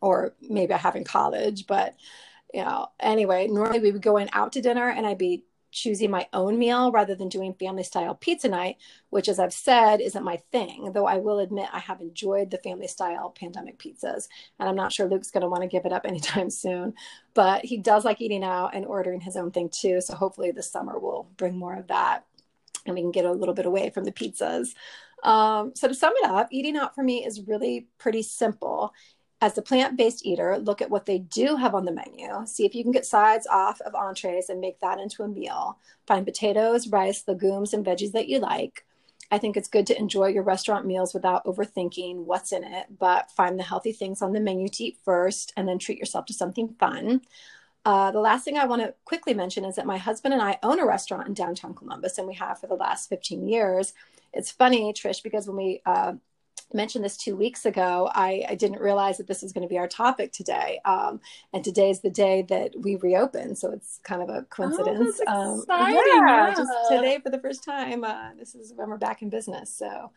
or 0.00 0.34
maybe 0.40 0.72
I 0.72 0.78
have 0.78 0.96
in 0.96 1.04
college, 1.04 1.66
but 1.66 1.94
you 2.54 2.64
know. 2.64 2.88
Anyway, 3.00 3.48
normally 3.48 3.80
we 3.80 3.92
would 3.92 4.02
go 4.02 4.16
in 4.16 4.30
out 4.32 4.52
to 4.52 4.62
dinner, 4.62 4.88
and 4.88 5.06
I'd 5.06 5.18
be 5.18 5.44
choosing 5.76 6.10
my 6.10 6.26
own 6.32 6.58
meal 6.58 6.90
rather 6.90 7.14
than 7.14 7.28
doing 7.28 7.54
family 7.54 7.82
style 7.82 8.14
pizza 8.14 8.48
night, 8.48 8.78
which, 9.10 9.28
as 9.28 9.38
I've 9.38 9.52
said, 9.52 10.00
isn't 10.00 10.24
my 10.24 10.38
thing. 10.50 10.90
Though 10.92 11.06
I 11.06 11.18
will 11.18 11.38
admit 11.38 11.68
I 11.72 11.78
have 11.78 12.00
enjoyed 12.00 12.50
the 12.50 12.58
family 12.58 12.88
style 12.88 13.30
pandemic 13.30 13.78
pizzas, 13.78 14.28
and 14.58 14.68
I'm 14.68 14.74
not 14.74 14.92
sure 14.92 15.06
Luke's 15.06 15.30
going 15.30 15.42
to 15.42 15.48
want 15.48 15.62
to 15.62 15.68
give 15.68 15.84
it 15.84 15.92
up 15.92 16.04
anytime 16.08 16.50
soon. 16.50 16.94
But 17.34 17.64
he 17.64 17.76
does 17.76 18.04
like 18.04 18.20
eating 18.20 18.42
out 18.42 18.74
and 18.74 18.86
ordering 18.86 19.20
his 19.20 19.36
own 19.36 19.50
thing 19.50 19.68
too. 19.68 20.00
So 20.00 20.14
hopefully 20.14 20.50
this 20.50 20.70
summer 20.70 20.98
will 20.98 21.28
bring 21.36 21.56
more 21.58 21.76
of 21.76 21.88
that 21.88 22.24
and 22.86 22.94
we 22.94 23.02
can 23.02 23.10
get 23.10 23.24
a 23.24 23.32
little 23.32 23.54
bit 23.54 23.66
away 23.66 23.90
from 23.90 24.04
the 24.04 24.12
pizzas. 24.12 24.68
Um, 25.22 25.72
so 25.74 25.88
to 25.88 25.94
sum 25.94 26.12
it 26.16 26.30
up, 26.30 26.48
eating 26.50 26.76
out 26.76 26.94
for 26.94 27.02
me 27.02 27.24
is 27.24 27.46
really 27.46 27.88
pretty 27.98 28.22
simple 28.22 28.92
as 29.40 29.58
a 29.58 29.62
plant 29.62 29.96
based 29.96 30.24
eater, 30.24 30.58
look 30.58 30.80
at 30.80 30.90
what 30.90 31.06
they 31.06 31.18
do 31.18 31.56
have 31.56 31.74
on 31.74 31.84
the 31.84 31.92
menu. 31.92 32.28
See 32.46 32.64
if 32.64 32.74
you 32.74 32.82
can 32.82 32.92
get 32.92 33.04
sides 33.04 33.46
off 33.46 33.80
of 33.82 33.94
entrees 33.94 34.48
and 34.48 34.60
make 34.60 34.80
that 34.80 34.98
into 34.98 35.22
a 35.22 35.28
meal. 35.28 35.78
Find 36.06 36.24
potatoes, 36.24 36.88
rice, 36.88 37.24
legumes, 37.28 37.74
and 37.74 37.84
veggies 37.84 38.12
that 38.12 38.28
you 38.28 38.38
like. 38.38 38.84
I 39.30 39.38
think 39.38 39.56
it's 39.56 39.68
good 39.68 39.86
to 39.88 39.98
enjoy 39.98 40.28
your 40.28 40.44
restaurant 40.44 40.86
meals 40.86 41.12
without 41.12 41.44
overthinking 41.44 42.24
what's 42.24 42.52
in 42.52 42.64
it, 42.64 42.86
but 42.98 43.30
find 43.32 43.58
the 43.58 43.64
healthy 43.64 43.92
things 43.92 44.22
on 44.22 44.32
the 44.32 44.40
menu 44.40 44.68
to 44.68 44.84
eat 44.84 44.98
first 45.04 45.52
and 45.56 45.68
then 45.68 45.78
treat 45.78 45.98
yourself 45.98 46.26
to 46.26 46.32
something 46.32 46.68
fun. 46.78 47.22
Uh, 47.84 48.10
the 48.10 48.20
last 48.20 48.44
thing 48.44 48.56
I 48.56 48.66
want 48.66 48.82
to 48.82 48.94
quickly 49.04 49.34
mention 49.34 49.64
is 49.64 49.76
that 49.76 49.86
my 49.86 49.98
husband 49.98 50.32
and 50.32 50.42
I 50.42 50.58
own 50.62 50.80
a 50.80 50.86
restaurant 50.86 51.28
in 51.28 51.34
downtown 51.34 51.74
Columbus, 51.74 52.18
and 52.18 52.26
we 52.26 52.34
have 52.34 52.58
for 52.58 52.66
the 52.68 52.74
last 52.74 53.08
15 53.08 53.46
years. 53.48 53.92
It's 54.32 54.50
funny, 54.50 54.92
Trish, 54.92 55.22
because 55.22 55.46
when 55.46 55.56
we 55.56 55.82
uh, 55.86 56.14
mentioned 56.72 57.04
this 57.04 57.16
two 57.16 57.36
weeks 57.36 57.64
ago, 57.64 58.10
I, 58.14 58.44
I 58.48 58.54
didn't 58.54 58.80
realize 58.80 59.18
that 59.18 59.26
this 59.26 59.42
was 59.42 59.52
going 59.52 59.62
to 59.62 59.68
be 59.68 59.78
our 59.78 59.88
topic 59.88 60.32
today. 60.32 60.80
Um, 60.84 61.20
and 61.52 61.62
today 61.64 61.90
is 61.90 62.00
the 62.00 62.10
day 62.10 62.42
that 62.48 62.72
we 62.78 62.96
reopen. 62.96 63.54
So 63.54 63.70
it's 63.70 64.00
kind 64.02 64.22
of 64.22 64.28
a 64.28 64.42
coincidence. 64.42 65.20
Oh, 65.26 65.64
um, 65.68 65.92
yeah, 65.92 66.54
just 66.56 66.72
today 66.90 67.18
for 67.22 67.30
the 67.30 67.40
first 67.40 67.64
time. 67.64 68.04
Uh, 68.04 68.30
this 68.38 68.54
is 68.54 68.72
when 68.74 68.88
we're 68.88 68.98
back 68.98 69.22
in 69.22 69.30
business. 69.30 69.74
So 69.74 70.12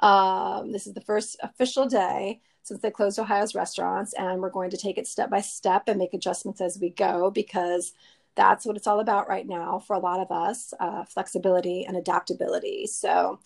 um, 0.00 0.72
this 0.72 0.86
is 0.86 0.94
the 0.94 1.02
first 1.02 1.36
official 1.42 1.86
day 1.86 2.40
since 2.62 2.80
they 2.80 2.90
closed 2.90 3.18
Ohio's 3.18 3.54
restaurants. 3.54 4.14
And 4.14 4.40
we're 4.40 4.50
going 4.50 4.70
to 4.70 4.76
take 4.76 4.98
it 4.98 5.06
step 5.06 5.30
by 5.30 5.40
step 5.40 5.84
and 5.86 5.98
make 5.98 6.14
adjustments 6.14 6.60
as 6.60 6.78
we 6.80 6.90
go 6.90 7.30
because 7.30 7.92
that's 8.36 8.64
what 8.64 8.76
it's 8.76 8.86
all 8.86 9.00
about 9.00 9.28
right 9.28 9.46
now 9.46 9.80
for 9.80 9.94
a 9.94 9.98
lot 9.98 10.20
of 10.20 10.30
us 10.30 10.72
uh, 10.80 11.04
flexibility 11.04 11.84
and 11.84 11.96
adaptability. 11.96 12.86
So 12.86 13.40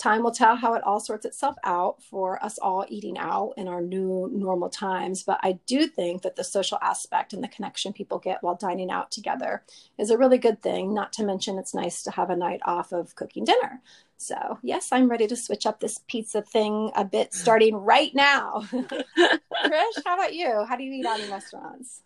time 0.00 0.22
will 0.22 0.30
tell 0.30 0.56
how 0.56 0.74
it 0.74 0.82
all 0.82 0.98
sorts 0.98 1.26
itself 1.26 1.56
out 1.64 2.02
for 2.02 2.42
us 2.44 2.58
all 2.58 2.86
eating 2.88 3.18
out 3.18 3.52
in 3.56 3.68
our 3.68 3.80
new 3.80 4.28
normal 4.32 4.68
times. 4.68 5.22
But 5.22 5.38
I 5.42 5.58
do 5.66 5.86
think 5.86 6.22
that 6.22 6.36
the 6.36 6.44
social 6.44 6.78
aspect 6.82 7.32
and 7.32 7.44
the 7.44 7.48
connection 7.48 7.92
people 7.92 8.18
get 8.18 8.42
while 8.42 8.54
dining 8.54 8.90
out 8.90 9.10
together 9.10 9.62
is 9.98 10.10
a 10.10 10.18
really 10.18 10.38
good 10.38 10.62
thing. 10.62 10.94
Not 10.94 11.12
to 11.14 11.24
mention, 11.24 11.58
it's 11.58 11.74
nice 11.74 12.02
to 12.04 12.10
have 12.12 12.30
a 12.30 12.36
night 12.36 12.60
off 12.64 12.92
of 12.92 13.14
cooking 13.14 13.44
dinner. 13.44 13.80
So, 14.16 14.58
yes, 14.62 14.92
I'm 14.92 15.08
ready 15.08 15.26
to 15.26 15.36
switch 15.36 15.64
up 15.64 15.80
this 15.80 16.00
pizza 16.06 16.42
thing 16.42 16.90
a 16.94 17.04
bit 17.04 17.32
starting 17.32 17.74
right 17.74 18.14
now. 18.14 18.64
Trish, 18.72 20.02
how 20.04 20.14
about 20.14 20.34
you? 20.34 20.64
How 20.68 20.76
do 20.76 20.84
you 20.84 20.92
eat 20.92 21.06
out 21.06 21.20
in 21.20 21.30
restaurants? 21.30 22.02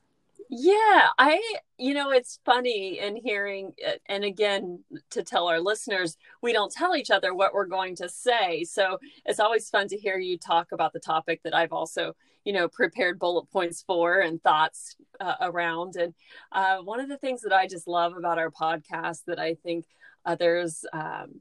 Yeah, 0.56 1.08
I, 1.18 1.42
you 1.78 1.94
know, 1.94 2.12
it's 2.12 2.38
funny 2.44 3.00
in 3.00 3.16
hearing, 3.16 3.72
and 4.06 4.22
again, 4.22 4.84
to 5.10 5.24
tell 5.24 5.48
our 5.48 5.58
listeners, 5.58 6.16
we 6.42 6.52
don't 6.52 6.70
tell 6.70 6.94
each 6.94 7.10
other 7.10 7.34
what 7.34 7.52
we're 7.52 7.66
going 7.66 7.96
to 7.96 8.08
say. 8.08 8.62
So 8.62 8.98
it's 9.24 9.40
always 9.40 9.68
fun 9.68 9.88
to 9.88 9.98
hear 9.98 10.16
you 10.16 10.38
talk 10.38 10.70
about 10.70 10.92
the 10.92 11.00
topic 11.00 11.40
that 11.42 11.56
I've 11.56 11.72
also, 11.72 12.14
you 12.44 12.52
know, 12.52 12.68
prepared 12.68 13.18
bullet 13.18 13.50
points 13.50 13.82
for 13.84 14.20
and 14.20 14.40
thoughts 14.44 14.94
uh, 15.18 15.34
around. 15.40 15.96
And 15.96 16.14
uh, 16.52 16.76
one 16.76 17.00
of 17.00 17.08
the 17.08 17.18
things 17.18 17.40
that 17.42 17.52
I 17.52 17.66
just 17.66 17.88
love 17.88 18.16
about 18.16 18.38
our 18.38 18.52
podcast 18.52 19.24
that 19.26 19.40
I 19.40 19.54
think 19.54 19.86
others, 20.24 20.84
um, 20.92 21.40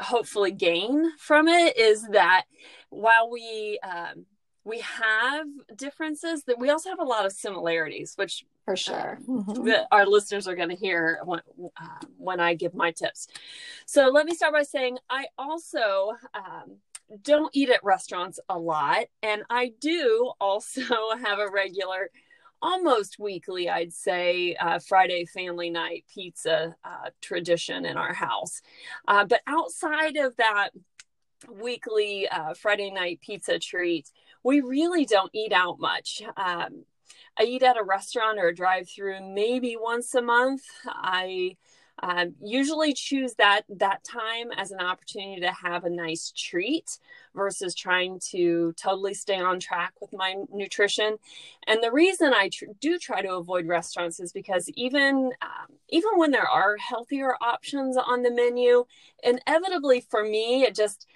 hopefully 0.00 0.52
gain 0.52 1.10
from 1.18 1.48
it 1.48 1.76
is 1.76 2.06
that 2.10 2.44
while 2.90 3.30
we 3.32 3.80
um, 3.82 4.26
we 4.68 4.80
have 4.80 5.46
differences 5.74 6.44
that 6.44 6.58
we 6.58 6.68
also 6.70 6.90
have 6.90 7.00
a 7.00 7.04
lot 7.04 7.24
of 7.24 7.32
similarities 7.32 8.12
which 8.16 8.44
for 8.64 8.76
sure 8.76 9.18
mm-hmm. 9.26 9.68
our 9.90 10.06
listeners 10.06 10.46
are 10.46 10.54
going 10.54 10.68
to 10.68 10.76
hear 10.76 11.20
when, 11.24 11.40
uh, 11.80 12.06
when 12.18 12.38
i 12.38 12.54
give 12.54 12.74
my 12.74 12.90
tips 12.90 13.28
so 13.86 14.08
let 14.08 14.26
me 14.26 14.34
start 14.34 14.52
by 14.52 14.62
saying 14.62 14.98
i 15.08 15.24
also 15.38 16.12
um, 16.34 16.76
don't 17.22 17.50
eat 17.54 17.70
at 17.70 17.82
restaurants 17.82 18.38
a 18.48 18.58
lot 18.58 19.06
and 19.22 19.42
i 19.48 19.72
do 19.80 20.30
also 20.40 20.82
have 21.22 21.38
a 21.38 21.50
regular 21.50 22.10
almost 22.60 23.20
weekly, 23.20 23.68
I'd 23.68 23.92
say, 23.92 24.56
uh, 24.56 24.80
Friday 24.80 25.24
family 25.26 25.70
night 25.70 26.04
pizza 26.12 26.74
uh, 26.84 27.10
tradition 27.20 27.84
in 27.84 27.96
our 27.96 28.12
house. 28.12 28.62
Uh, 29.06 29.24
but 29.24 29.42
outside 29.46 30.16
of 30.16 30.36
that 30.38 30.70
weekly 31.48 32.28
uh, 32.28 32.54
Friday 32.54 32.90
night 32.90 33.20
pizza 33.20 33.58
treat, 33.58 34.10
we 34.48 34.62
really 34.62 35.04
don't 35.04 35.30
eat 35.34 35.52
out 35.52 35.78
much. 35.78 36.22
Um, 36.38 36.84
I 37.38 37.42
eat 37.42 37.62
at 37.62 37.76
a 37.76 37.84
restaurant 37.84 38.38
or 38.38 38.48
a 38.48 38.54
drive 38.54 38.88
through 38.88 39.20
maybe 39.34 39.76
once 39.78 40.14
a 40.14 40.22
month. 40.22 40.62
I 40.86 41.56
um, 42.02 42.34
usually 42.40 42.94
choose 42.94 43.34
that 43.34 43.62
that 43.68 44.04
time 44.04 44.50
as 44.56 44.70
an 44.70 44.80
opportunity 44.80 45.42
to 45.42 45.52
have 45.52 45.84
a 45.84 45.90
nice 45.90 46.32
treat 46.34 46.98
versus 47.34 47.74
trying 47.74 48.20
to 48.30 48.72
totally 48.80 49.12
stay 49.14 49.38
on 49.38 49.60
track 49.60 49.92
with 50.00 50.12
my 50.12 50.36
nutrition 50.52 51.16
and 51.66 51.82
the 51.82 51.90
reason 51.90 52.32
i 52.32 52.48
tr- 52.52 52.66
do 52.80 52.98
try 52.98 53.20
to 53.20 53.34
avoid 53.34 53.66
restaurants 53.66 54.20
is 54.20 54.32
because 54.32 54.68
even 54.76 55.32
um, 55.42 55.74
even 55.88 56.10
when 56.16 56.30
there 56.30 56.48
are 56.48 56.76
healthier 56.76 57.34
options 57.40 57.96
on 57.96 58.22
the 58.22 58.30
menu 58.30 58.84
inevitably 59.24 60.00
for 60.00 60.22
me 60.22 60.62
it 60.62 60.76
just 60.76 61.06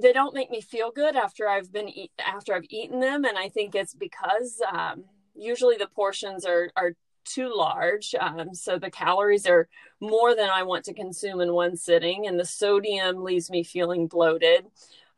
they 0.00 0.12
don't 0.12 0.34
make 0.34 0.50
me 0.50 0.60
feel 0.60 0.90
good 0.90 1.16
after 1.16 1.48
I've 1.48 1.72
been 1.72 1.88
eat, 1.88 2.12
after 2.24 2.54
I've 2.54 2.66
eaten 2.68 3.00
them, 3.00 3.24
and 3.24 3.38
I 3.38 3.48
think 3.48 3.74
it's 3.74 3.94
because 3.94 4.60
um, 4.72 5.04
usually 5.34 5.76
the 5.76 5.86
portions 5.86 6.44
are 6.44 6.70
are 6.76 6.92
too 7.24 7.52
large. 7.54 8.14
Um, 8.18 8.54
so 8.54 8.78
the 8.78 8.90
calories 8.90 9.46
are 9.46 9.68
more 10.00 10.34
than 10.34 10.50
I 10.50 10.62
want 10.64 10.84
to 10.86 10.94
consume 10.94 11.40
in 11.40 11.52
one 11.52 11.76
sitting, 11.76 12.26
and 12.26 12.38
the 12.38 12.44
sodium 12.44 13.22
leaves 13.22 13.50
me 13.50 13.62
feeling 13.62 14.06
bloated. 14.06 14.66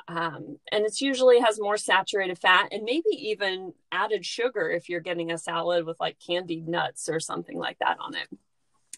Um, 0.06 0.58
and 0.70 0.84
it 0.84 1.00
usually 1.00 1.40
has 1.40 1.58
more 1.58 1.78
saturated 1.78 2.38
fat 2.38 2.68
and 2.72 2.84
maybe 2.84 3.08
even 3.12 3.72
added 3.90 4.26
sugar 4.26 4.70
if 4.70 4.88
you're 4.88 5.00
getting 5.00 5.32
a 5.32 5.38
salad 5.38 5.86
with 5.86 5.98
like 5.98 6.18
candied 6.20 6.68
nuts 6.68 7.08
or 7.08 7.20
something 7.20 7.58
like 7.58 7.78
that 7.78 7.96
on 8.00 8.14
it. 8.14 8.28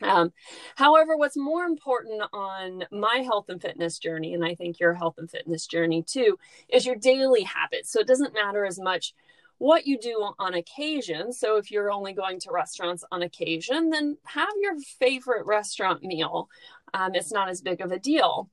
Um, 0.03 0.33
however, 0.75 1.17
what's 1.17 1.37
more 1.37 1.65
important 1.65 2.23
on 2.33 2.85
my 2.91 3.23
health 3.25 3.49
and 3.49 3.61
fitness 3.61 3.99
journey, 3.99 4.35
and 4.35 4.45
I 4.45 4.55
think 4.55 4.79
your 4.79 4.95
health 4.95 5.17
and 5.19 5.31
fitness 5.31 5.67
journey 5.67 6.03
too, 6.03 6.39
is 6.69 6.87
your 6.87 6.97
daily 6.97 7.43
habits. 7.43 7.91
So 7.91 8.01
it 8.01 8.07
doesn't 8.07 8.35
matter 8.35 8.65
as 8.65 8.79
much 8.79 9.15
what 9.59 9.87
you 9.87 9.99
do 9.99 10.33
on 10.39 10.55
occasion. 10.55 11.33
So 11.33 11.57
if 11.57 11.71
you're 11.71 11.91
only 11.91 12.13
going 12.13 12.41
to 12.41 12.53
restaurants 12.53 13.05
on 13.11 13.23
occasion, 13.23 13.91
then 13.91 14.19
have 14.25 14.49
your 14.61 14.79
favorite 14.99 15.47
restaurant 15.47 16.03
meal. 16.03 16.49
Um, 16.93 17.15
it's 17.15 17.33
not 17.33 17.49
as 17.49 17.63
big 17.63 17.81
of 17.81 17.91
a 17.91 17.99
deal. 17.99 18.51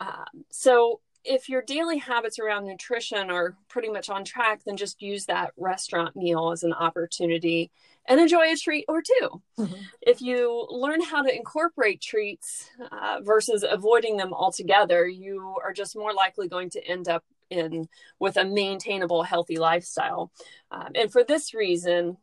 Uh, 0.00 0.24
so 0.50 1.00
if 1.24 1.48
your 1.48 1.62
daily 1.62 1.98
habits 1.98 2.38
around 2.38 2.66
nutrition 2.66 3.30
are 3.30 3.56
pretty 3.68 3.88
much 3.88 4.10
on 4.10 4.24
track, 4.24 4.60
then 4.64 4.76
just 4.76 5.02
use 5.02 5.26
that 5.26 5.52
restaurant 5.56 6.14
meal 6.14 6.50
as 6.52 6.62
an 6.62 6.72
opportunity 6.72 7.70
and 8.06 8.20
enjoy 8.20 8.52
a 8.52 8.56
treat 8.56 8.84
or 8.88 9.02
2 9.02 9.42
mm-hmm. 9.58 9.74
If 10.02 10.20
you 10.20 10.66
learn 10.70 11.02
how 11.02 11.22
to 11.22 11.34
incorporate 11.34 12.00
treats 12.00 12.70
uh, 12.92 13.20
versus 13.22 13.64
avoiding 13.68 14.16
them 14.16 14.32
altogether, 14.32 15.06
you 15.06 15.56
are 15.62 15.72
just 15.72 15.96
more 15.96 16.12
likely 16.12 16.48
going 16.48 16.70
to 16.70 16.86
end 16.86 17.08
up 17.08 17.24
in 17.50 17.88
with 18.18 18.36
a 18.36 18.44
maintainable 18.44 19.22
healthy 19.22 19.56
lifestyle 19.56 20.32
um, 20.70 20.88
and 20.94 21.12
for 21.12 21.22
this 21.22 21.52
reason 21.52 22.16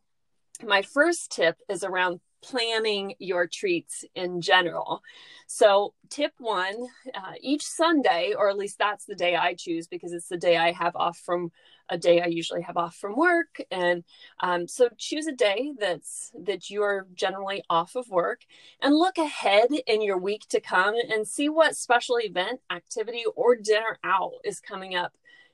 my 0.66 0.82
first 0.82 1.32
tip 1.32 1.58
is 1.70 1.84
around 1.84 2.20
planning 2.41 3.15
your 3.19 3.48
treats 3.48 4.05
in 4.15 4.41
general. 4.41 5.01
So, 5.48 5.93
tip 6.10 6.33
one 6.39 6.75
uh, 7.13 7.33
each 7.41 7.63
Sunday, 7.63 8.33
or 8.38 8.50
at 8.50 8.57
least 8.57 8.77
that's 8.79 9.05
the 9.05 9.15
day 9.15 9.36
I 9.36 9.53
choose 9.53 9.88
because 9.88 10.13
it's 10.13 10.29
the 10.29 10.38
day 10.38 10.57
I 10.57 10.71
have 10.71 10.95
off 10.95 11.17
from 11.17 11.51
a 11.89 11.98
day 11.98 12.21
I 12.21 12.27
usually 12.27 12.62
have 12.62 12.77
off 12.77 12.95
from 12.95 13.17
work. 13.17 13.62
And 13.69 14.03
um, 14.39 14.67
so, 14.67 14.89
choose 14.98 15.27
a 15.27 15.33
day 15.33 15.74
that's 15.77 16.31
that 16.43 16.69
you're 16.69 17.07
generally 17.13 17.63
off 17.69 17.95
of 17.95 18.10
work 18.10 18.41
and 18.81 18.95
look 18.95 19.17
ahead 19.17 19.69
in 19.88 20.01
your 20.01 20.17
week 20.17 20.48
to 20.50 20.62
come 20.62 20.95
and 21.10 21.27
see 21.27 21.50
what 21.50 21.75
special 21.75 22.17
event, 22.19 22.62
activity, 22.71 23.24
or 23.36 23.55
dinner 23.55 24.00
out 24.03 24.33
is 24.43 24.60
coming 24.60 24.95
up 24.95 25.13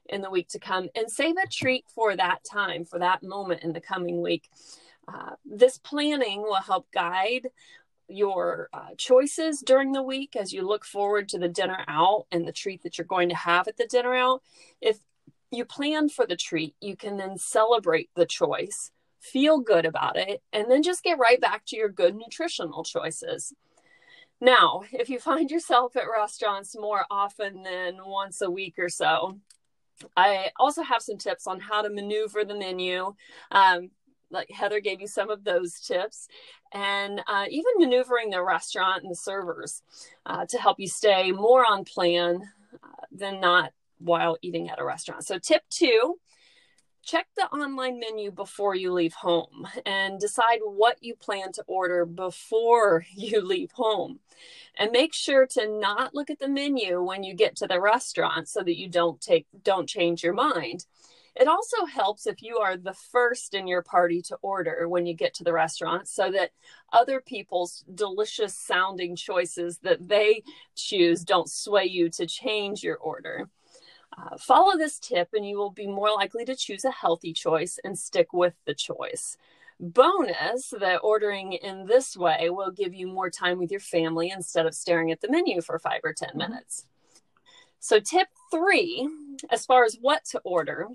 in 0.09 0.21
the 0.21 0.29
week 0.29 0.47
to 0.49 0.59
come 0.59 0.89
and 0.95 1.09
save 1.11 1.35
a 1.37 1.47
treat 1.47 1.85
for 1.93 2.15
that 2.15 2.43
time, 2.49 2.85
for 2.85 2.99
that 2.99 3.23
moment 3.23 3.63
in 3.63 3.73
the 3.73 3.81
coming 3.81 4.21
week. 4.21 4.49
Uh, 5.07 5.35
this 5.45 5.77
planning 5.77 6.41
will 6.41 6.55
help 6.55 6.91
guide 6.91 7.47
your 8.09 8.69
uh, 8.73 8.89
choices 8.97 9.59
during 9.59 9.91
the 9.91 10.01
week 10.01 10.35
as 10.35 10.53
you 10.53 10.61
look 10.61 10.85
forward 10.85 11.27
to 11.29 11.37
the 11.37 11.49
dinner 11.49 11.83
out 11.87 12.25
and 12.31 12.47
the 12.47 12.51
treat 12.51 12.83
that 12.83 12.97
you're 12.97 13.05
going 13.05 13.29
to 13.29 13.35
have 13.35 13.67
at 13.67 13.77
the 13.77 13.85
dinner 13.85 14.13
out. 14.13 14.41
If 14.81 14.99
you 15.51 15.65
plan 15.65 16.09
for 16.09 16.25
the 16.25 16.35
treat, 16.35 16.75
you 16.81 16.95
can 16.95 17.17
then 17.17 17.37
celebrate 17.37 18.09
the 18.15 18.25
choice, 18.25 18.91
feel 19.19 19.59
good 19.59 19.85
about 19.85 20.17
it, 20.17 20.41
and 20.53 20.69
then 20.69 20.83
just 20.83 21.03
get 21.03 21.19
right 21.19 21.39
back 21.39 21.65
to 21.67 21.77
your 21.77 21.89
good 21.89 22.15
nutritional 22.15 22.83
choices. 22.83 23.53
Now, 24.39 24.83
if 24.91 25.09
you 25.09 25.19
find 25.19 25.49
yourself 25.49 25.95
at 25.95 26.03
restaurants 26.03 26.75
more 26.77 27.05
often 27.09 27.63
than 27.63 27.97
once 28.05 28.41
a 28.41 28.51
week 28.51 28.75
or 28.77 28.89
so, 28.89 29.39
I 30.15 30.51
also 30.59 30.83
have 30.83 31.01
some 31.01 31.17
tips 31.17 31.47
on 31.47 31.59
how 31.59 31.81
to 31.81 31.89
maneuver 31.89 32.45
the 32.45 32.53
menu. 32.53 33.15
Um, 33.51 33.89
like 34.31 34.49
Heather 34.51 34.79
gave 34.79 35.01
you 35.01 35.07
some 35.07 35.29
of 35.29 35.43
those 35.43 35.79
tips, 35.79 36.27
and 36.73 37.21
uh, 37.27 37.45
even 37.49 37.71
maneuvering 37.77 38.29
the 38.29 38.43
restaurant 38.43 39.03
and 39.03 39.11
the 39.11 39.15
servers 39.15 39.81
uh, 40.25 40.45
to 40.47 40.57
help 40.57 40.79
you 40.79 40.87
stay 40.87 41.31
more 41.31 41.65
on 41.65 41.85
plan 41.85 42.41
uh, 42.83 43.05
than 43.11 43.39
not 43.39 43.71
while 43.99 44.37
eating 44.41 44.69
at 44.69 44.79
a 44.79 44.85
restaurant. 44.85 45.25
So, 45.25 45.39
tip 45.39 45.63
two 45.69 46.17
check 47.07 47.27
the 47.37 47.47
online 47.53 47.99
menu 47.99 48.29
before 48.29 48.75
you 48.75 48.91
leave 48.91 49.13
home 49.13 49.65
and 49.85 50.19
decide 50.19 50.59
what 50.61 50.97
you 51.01 51.15
plan 51.15 51.53
to 51.53 51.63
order 51.65 52.05
before 52.05 53.05
you 53.15 53.41
leave 53.41 53.71
home. 53.71 54.19
And 54.77 54.91
make 54.91 55.13
sure 55.13 55.47
to 55.47 55.67
not 55.67 56.13
look 56.13 56.29
at 56.29 56.37
the 56.37 56.49
menu 56.49 57.01
when 57.01 57.23
you 57.23 57.33
get 57.33 57.55
to 57.57 57.67
the 57.67 57.81
restaurant 57.81 58.47
so 58.49 58.61
that 58.61 58.77
you 58.77 58.89
don't 58.89 59.19
take 59.19 59.47
don't 59.63 59.89
change 59.89 60.21
your 60.21 60.33
mind. 60.33 60.85
It 61.39 61.47
also 61.47 61.85
helps 61.85 62.25
if 62.25 62.41
you 62.41 62.57
are 62.57 62.77
the 62.77 62.93
first 62.93 63.53
in 63.53 63.67
your 63.67 63.83
party 63.83 64.21
to 64.23 64.37
order 64.41 64.89
when 64.89 65.05
you 65.05 65.13
get 65.13 65.35
to 65.35 65.43
the 65.43 65.53
restaurant 65.53 66.07
so 66.07 66.31
that 66.31 66.51
other 66.91 67.21
people's 67.21 67.83
delicious 67.93 68.57
sounding 68.57 69.15
choices 69.15 69.77
that 69.79 70.07
they 70.07 70.43
choose 70.75 71.23
don't 71.23 71.49
sway 71.49 71.85
you 71.85 72.09
to 72.09 72.25
change 72.25 72.81
your 72.81 72.97
order. 72.97 73.49
Uh, 74.17 74.35
follow 74.37 74.77
this 74.77 74.97
tip 74.97 75.29
and 75.33 75.47
you 75.47 75.57
will 75.57 75.69
be 75.69 75.85
more 75.85 76.09
likely 76.09 76.43
to 76.45 76.55
choose 76.55 76.85
a 76.85 76.91
healthy 76.91 77.33
choice 77.33 77.77
and 77.83 77.99
stick 77.99 78.33
with 78.33 78.55
the 78.65 78.73
choice. 78.73 79.37
Bonus 79.79 80.73
that 80.79 81.01
ordering 81.03 81.53
in 81.53 81.85
this 81.85 82.17
way 82.17 82.49
will 82.49 82.71
give 82.71 82.95
you 82.95 83.05
more 83.05 83.29
time 83.29 83.59
with 83.59 83.69
your 83.69 83.79
family 83.79 84.31
instead 84.31 84.65
of 84.65 84.73
staring 84.73 85.11
at 85.11 85.21
the 85.21 85.29
menu 85.29 85.61
for 85.61 85.77
five 85.77 86.01
or 86.03 86.13
10 86.13 86.29
mm-hmm. 86.29 86.37
minutes. 86.39 86.87
So, 87.79 87.99
tip 87.99 88.27
three, 88.49 89.07
as 89.51 89.67
far 89.67 89.83
as 89.85 89.99
what 90.01 90.25
to 90.31 90.39
order, 90.39 90.87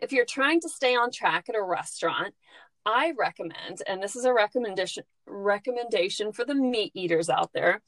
if 0.00 0.12
you're 0.12 0.24
trying 0.24 0.60
to 0.60 0.68
stay 0.68 0.94
on 0.94 1.10
track 1.10 1.48
at 1.48 1.54
a 1.54 1.62
restaurant, 1.62 2.34
I 2.84 3.12
recommend, 3.18 3.82
and 3.86 4.02
this 4.02 4.16
is 4.16 4.24
a 4.24 4.32
recommendation 4.32 5.04
recommendation 5.26 6.32
for 6.32 6.44
the 6.44 6.54
meat 6.54 6.92
eaters 6.94 7.30
out 7.30 7.52
there. 7.52 7.80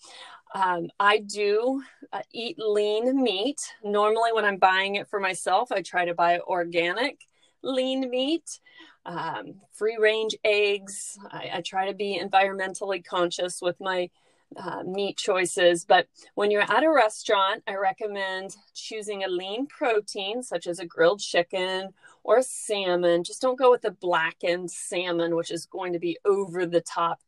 Um, 0.55 0.89
I 1.01 1.19
do 1.19 1.83
uh, 2.13 2.23
eat 2.33 2.57
lean 2.59 3.21
meat. 3.21 3.61
Normally, 3.83 4.33
when 4.33 4.45
I'm 4.45 4.59
buying 4.59 4.95
it 4.95 5.09
for 5.09 5.19
myself, 5.19 5.73
I 5.73 5.83
try 5.83 6.05
to 6.05 6.15
buy 6.15 6.39
organic 6.39 7.19
lean 7.63 8.09
meat, 8.09 8.61
um, 9.05 9.61
free 9.73 9.97
range 9.99 10.37
eggs. 10.45 11.19
I, 11.31 11.51
I, 11.55 11.61
try 11.61 11.89
to 11.89 11.95
be 11.95 12.21
environmentally 12.23 13.05
conscious 13.05 13.61
with 13.61 13.77
my 13.81 14.11
uh, 14.57 14.83
meat 14.85 15.17
choices. 15.17 15.85
But 15.85 16.09
when 16.35 16.51
you're 16.51 16.63
at 16.63 16.85
a 16.85 16.91
restaurant, 16.91 17.63
I 17.67 17.75
recommend 17.77 18.57
choosing 18.75 19.25
a 19.25 19.29
lean 19.29 19.67
protein, 19.67 20.43
such 20.43 20.67
as 20.67 20.79
a 20.79 20.87
grilled 20.87 21.21
chicken 21.21 21.91
or 22.23 22.43
salmon. 22.43 23.25
Just 23.25 23.43
don't 23.43 23.59
go 23.59 23.71
with 23.71 23.83
the 23.83 23.91
blackened 23.91 24.71
salmon, 24.71 25.37
which 25.37 25.51
is 25.51 25.67
going 25.67 25.93
to 25.93 25.99
be 25.99 26.19
over 26.25 26.67
the 26.67 26.81
top 26.81 27.21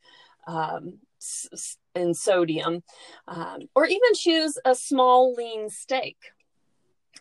um, 0.46 0.98
in 1.94 2.14
sodium, 2.14 2.82
um, 3.26 3.60
or 3.74 3.86
even 3.86 4.14
choose 4.14 4.58
a 4.64 4.74
small 4.74 5.34
lean 5.34 5.68
steak. 5.68 6.16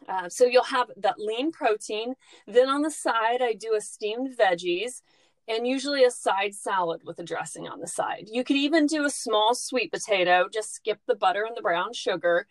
Uh, 0.07 0.29
so 0.29 0.45
you'll 0.45 0.63
have 0.63 0.91
that 0.97 1.19
lean 1.19 1.51
protein. 1.51 2.15
Then 2.47 2.69
on 2.69 2.81
the 2.81 2.91
side, 2.91 3.41
I 3.41 3.53
do 3.53 3.75
a 3.75 3.81
steamed 3.81 4.37
veggies 4.37 5.01
and 5.47 5.67
usually 5.67 6.03
a 6.03 6.11
side 6.11 6.55
salad 6.55 7.01
with 7.03 7.19
a 7.19 7.23
dressing 7.23 7.67
on 7.67 7.79
the 7.79 7.87
side. 7.87 8.27
You 8.31 8.43
could 8.43 8.55
even 8.55 8.87
do 8.87 9.05
a 9.05 9.09
small 9.09 9.53
sweet 9.53 9.91
potato, 9.91 10.47
just 10.51 10.73
skip 10.73 10.99
the 11.07 11.15
butter 11.15 11.43
and 11.45 11.55
the 11.55 11.61
brown 11.61 11.93
sugar, 11.93 12.47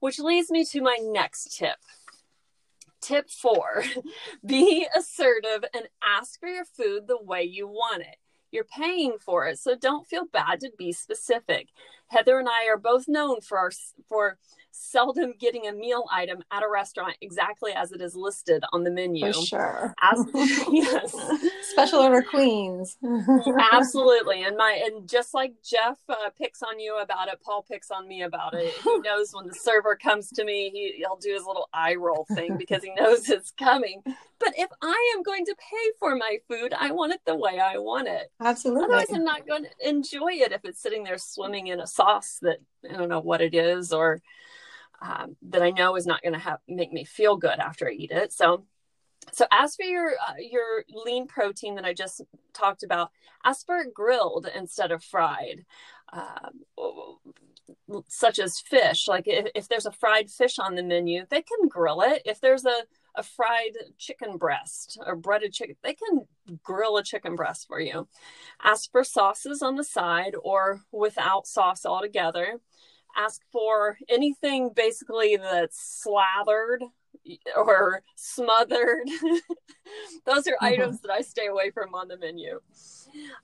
which 0.00 0.18
leads 0.18 0.50
me 0.50 0.64
to 0.66 0.80
my 0.80 0.98
next 1.00 1.56
tip. 1.56 1.78
Tip 3.00 3.30
four 3.30 3.84
be 4.46 4.86
assertive 4.96 5.64
and 5.74 5.88
ask 6.04 6.40
for 6.40 6.48
your 6.48 6.64
food 6.64 7.06
the 7.06 7.22
way 7.22 7.42
you 7.42 7.66
want 7.66 8.02
it. 8.02 8.16
You're 8.50 8.64
paying 8.64 9.16
for 9.20 9.46
it, 9.46 9.58
so 9.58 9.74
don't 9.76 10.06
feel 10.06 10.26
bad 10.26 10.60
to 10.60 10.70
be 10.78 10.92
specific. 10.92 11.68
Heather 12.08 12.38
and 12.38 12.48
I 12.48 12.68
are 12.68 12.78
both 12.78 13.08
known 13.08 13.40
for 13.40 13.58
our 13.58 13.70
for 14.08 14.38
seldom 14.76 15.32
getting 15.38 15.66
a 15.66 15.72
meal 15.72 16.04
item 16.12 16.42
at 16.50 16.62
a 16.62 16.68
restaurant 16.68 17.16
exactly 17.20 17.72
as 17.72 17.92
it 17.92 18.00
is 18.00 18.14
listed 18.14 18.62
on 18.72 18.84
the 18.84 18.90
menu. 18.90 19.32
For 19.32 19.46
sure. 19.46 19.94
As, 20.02 20.24
yes. 20.70 21.14
Special 21.70 22.00
order 22.00 22.22
queens. 22.22 22.98
Absolutely. 23.72 24.42
And 24.42 24.56
my 24.56 24.80
and 24.84 25.08
just 25.08 25.34
like 25.34 25.54
Jeff 25.64 25.98
uh, 26.08 26.30
picks 26.38 26.62
on 26.62 26.78
you 26.78 26.98
about 26.98 27.28
it, 27.28 27.40
Paul 27.44 27.64
picks 27.68 27.90
on 27.90 28.06
me 28.06 28.22
about 28.22 28.54
it. 28.54 28.72
He 28.82 28.98
knows 29.04 29.32
when 29.32 29.46
the 29.46 29.54
server 29.54 29.96
comes 29.96 30.28
to 30.30 30.44
me, 30.44 30.70
he, 30.70 30.94
he'll 30.98 31.16
do 31.16 31.32
his 31.32 31.44
little 31.44 31.68
eye 31.72 31.94
roll 31.94 32.26
thing 32.34 32.56
because 32.56 32.82
he 32.82 32.92
knows 32.94 33.28
it's 33.30 33.50
coming. 33.52 34.02
But 34.04 34.52
if 34.58 34.68
I 34.82 35.14
am 35.16 35.22
going 35.22 35.46
to 35.46 35.54
pay 35.58 35.90
for 35.98 36.14
my 36.14 36.38
food, 36.48 36.74
I 36.78 36.90
want 36.92 37.12
it 37.12 37.20
the 37.24 37.36
way 37.36 37.58
I 37.58 37.78
want 37.78 38.08
it. 38.08 38.30
Absolutely. 38.40 38.84
Otherwise, 38.84 39.06
I'm 39.12 39.24
not 39.24 39.46
going 39.46 39.64
to 39.64 39.88
enjoy 39.88 40.32
it 40.32 40.52
if 40.52 40.64
it's 40.64 40.80
sitting 40.80 41.04
there 41.04 41.18
swimming 41.18 41.68
in 41.68 41.80
a 41.80 41.86
sauce 41.86 42.38
that 42.42 42.58
I 42.88 42.96
don't 42.96 43.08
know 43.08 43.20
what 43.20 43.40
it 43.40 43.54
is 43.54 43.92
or 43.92 44.20
um, 45.00 45.36
that 45.42 45.62
I 45.62 45.70
know 45.70 45.96
is 45.96 46.06
not 46.06 46.22
going 46.22 46.38
to 46.38 46.58
make 46.68 46.92
me 46.92 47.04
feel 47.04 47.36
good 47.36 47.58
after 47.58 47.88
I 47.88 47.92
eat 47.92 48.10
it. 48.10 48.32
So, 48.32 48.64
so 49.32 49.46
as 49.50 49.76
for 49.76 49.84
your 49.84 50.10
uh, 50.10 50.34
your 50.38 50.84
lean 50.88 51.26
protein 51.26 51.74
that 51.76 51.84
I 51.84 51.92
just 51.92 52.22
talked 52.52 52.82
about, 52.82 53.10
ask 53.44 53.66
for 53.66 53.84
grilled 53.84 54.48
instead 54.54 54.92
of 54.92 55.02
fried, 55.02 55.64
um, 56.12 57.16
such 58.08 58.38
as 58.38 58.60
fish. 58.60 59.08
Like 59.08 59.24
if, 59.26 59.48
if 59.54 59.68
there's 59.68 59.86
a 59.86 59.92
fried 59.92 60.30
fish 60.30 60.58
on 60.58 60.74
the 60.74 60.82
menu, 60.82 61.24
they 61.28 61.42
can 61.42 61.68
grill 61.68 62.02
it. 62.02 62.22
If 62.24 62.40
there's 62.40 62.64
a 62.64 62.82
a 63.16 63.22
fried 63.22 63.72
chicken 63.98 64.36
breast 64.36 64.98
or 65.04 65.16
breaded 65.16 65.52
chicken, 65.52 65.76
they 65.82 65.94
can 65.94 66.26
grill 66.62 66.96
a 66.96 67.02
chicken 67.02 67.34
breast 67.34 67.66
for 67.66 67.80
you. 67.80 68.06
Ask 68.62 68.90
for 68.92 69.04
sauces 69.04 69.62
on 69.62 69.76
the 69.76 69.84
side 69.84 70.34
or 70.42 70.82
without 70.92 71.46
sauce 71.46 71.86
altogether 71.86 72.60
ask 73.16 73.42
for 73.52 73.98
anything 74.08 74.70
basically 74.74 75.36
that's 75.36 76.02
slathered 76.02 76.84
or 77.56 78.02
smothered. 78.14 79.08
Those 80.26 80.46
are 80.46 80.52
mm-hmm. 80.52 80.64
items 80.64 81.00
that 81.00 81.10
I 81.10 81.20
stay 81.20 81.46
away 81.46 81.70
from 81.70 81.94
on 81.94 82.08
the 82.08 82.18
menu. 82.18 82.60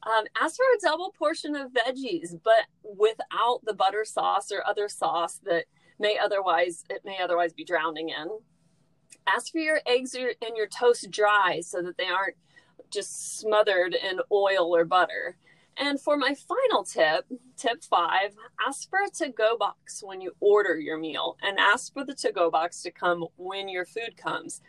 Um, 0.06 0.24
ask 0.40 0.56
for 0.56 0.64
a 0.64 0.90
double 0.90 1.12
portion 1.18 1.56
of 1.56 1.72
veggies, 1.72 2.34
but 2.42 2.66
without 2.82 3.60
the 3.64 3.74
butter 3.74 4.04
sauce 4.04 4.52
or 4.52 4.66
other 4.66 4.88
sauce 4.88 5.40
that 5.44 5.64
may 5.98 6.18
otherwise 6.18 6.84
it 6.90 7.02
may 7.04 7.18
otherwise 7.22 7.52
be 7.52 7.64
drowning 7.64 8.10
in. 8.10 8.28
Ask 9.26 9.52
for 9.52 9.58
your 9.58 9.80
eggs 9.86 10.14
and 10.14 10.56
your 10.56 10.66
toast 10.66 11.10
dry 11.10 11.60
so 11.60 11.80
that 11.82 11.96
they 11.96 12.06
aren't 12.06 12.36
just 12.90 13.38
smothered 13.38 13.94
in 13.94 14.20
oil 14.30 14.74
or 14.74 14.84
butter. 14.84 15.36
And 15.76 16.00
for 16.00 16.16
my 16.16 16.34
final 16.34 16.84
tip, 16.84 17.24
tip 17.56 17.82
five, 17.82 18.34
ask 18.66 18.88
for 18.90 19.00
a 19.00 19.10
to 19.16 19.30
go 19.30 19.56
box 19.56 20.02
when 20.04 20.20
you 20.20 20.32
order 20.40 20.78
your 20.78 20.98
meal 20.98 21.36
and 21.42 21.58
ask 21.58 21.92
for 21.92 22.04
the 22.04 22.14
to 22.14 22.32
go 22.32 22.50
box 22.50 22.82
to 22.82 22.90
come 22.90 23.26
when 23.36 23.68
your 23.68 23.86
food 23.86 24.16
comes. 24.16 24.60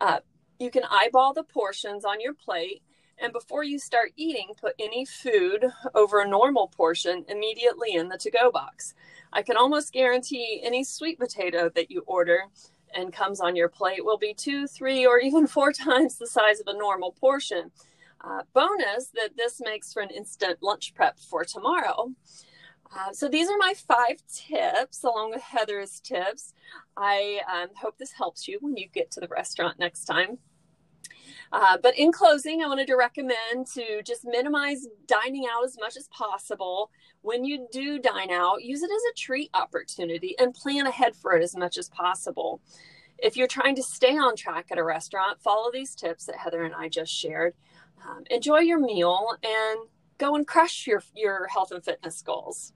Uh, 0.00 0.20
you 0.58 0.70
can 0.70 0.82
eyeball 0.90 1.32
the 1.34 1.44
portions 1.44 2.04
on 2.04 2.20
your 2.20 2.34
plate. 2.34 2.82
And 3.22 3.32
before 3.32 3.64
you 3.64 3.78
start 3.78 4.12
eating, 4.16 4.48
put 4.58 4.74
any 4.78 5.04
food 5.04 5.66
over 5.94 6.20
a 6.20 6.28
normal 6.28 6.68
portion 6.68 7.24
immediately 7.28 7.94
in 7.94 8.08
the 8.08 8.16
to 8.18 8.30
go 8.30 8.50
box. 8.50 8.94
I 9.32 9.42
can 9.42 9.56
almost 9.56 9.92
guarantee 9.92 10.60
any 10.64 10.82
sweet 10.84 11.18
potato 11.18 11.70
that 11.74 11.90
you 11.90 12.02
order 12.06 12.44
and 12.94 13.12
comes 13.12 13.40
on 13.40 13.56
your 13.56 13.68
plate 13.68 14.04
will 14.04 14.18
be 14.18 14.34
two, 14.34 14.66
three, 14.66 15.06
or 15.06 15.18
even 15.18 15.46
four 15.46 15.72
times 15.72 16.16
the 16.16 16.26
size 16.26 16.60
of 16.60 16.66
a 16.66 16.76
normal 16.78 17.12
portion. 17.12 17.70
Uh, 18.22 18.42
bonus 18.52 19.08
that 19.14 19.36
this 19.36 19.60
makes 19.60 19.92
for 19.92 20.02
an 20.02 20.10
instant 20.10 20.58
lunch 20.62 20.94
prep 20.94 21.18
for 21.18 21.44
tomorrow. 21.44 22.12
Uh, 22.94 23.12
so 23.12 23.28
these 23.28 23.48
are 23.48 23.56
my 23.56 23.72
five 23.74 24.22
tips 24.32 25.04
along 25.04 25.30
with 25.30 25.42
Heather's 25.42 26.00
tips. 26.00 26.52
I 26.96 27.40
um, 27.50 27.68
hope 27.76 27.96
this 27.98 28.12
helps 28.12 28.48
you 28.48 28.58
when 28.60 28.76
you 28.76 28.88
get 28.92 29.10
to 29.12 29.20
the 29.20 29.28
restaurant 29.28 29.78
next 29.78 30.04
time. 30.04 30.38
Uh, 31.52 31.76
but 31.82 31.98
in 31.98 32.12
closing, 32.12 32.62
I 32.62 32.68
wanted 32.68 32.86
to 32.88 32.96
recommend 32.96 33.66
to 33.74 34.02
just 34.04 34.24
minimize 34.24 34.86
dining 35.06 35.46
out 35.50 35.64
as 35.64 35.76
much 35.78 35.96
as 35.96 36.08
possible. 36.08 36.90
When 37.22 37.44
you 37.44 37.66
do 37.72 37.98
dine 37.98 38.30
out, 38.30 38.62
use 38.62 38.82
it 38.82 38.90
as 38.90 39.02
a 39.10 39.14
treat 39.16 39.50
opportunity 39.54 40.36
and 40.38 40.54
plan 40.54 40.86
ahead 40.86 41.16
for 41.16 41.32
it 41.32 41.42
as 41.42 41.56
much 41.56 41.76
as 41.76 41.88
possible. 41.88 42.60
If 43.18 43.36
you're 43.36 43.48
trying 43.48 43.74
to 43.76 43.82
stay 43.82 44.16
on 44.16 44.36
track 44.36 44.66
at 44.70 44.78
a 44.78 44.84
restaurant, 44.84 45.42
follow 45.42 45.70
these 45.72 45.94
tips 45.94 46.26
that 46.26 46.36
Heather 46.36 46.62
and 46.62 46.74
I 46.74 46.88
just 46.88 47.12
shared 47.12 47.54
um, 48.08 48.24
enjoy 48.30 48.60
your 48.60 48.78
meal 48.78 49.36
and 49.42 49.80
go 50.18 50.34
and 50.34 50.46
crush 50.46 50.86
your 50.86 51.02
your 51.14 51.46
health 51.48 51.72
and 51.72 51.84
fitness 51.84 52.22
goals. 52.22 52.72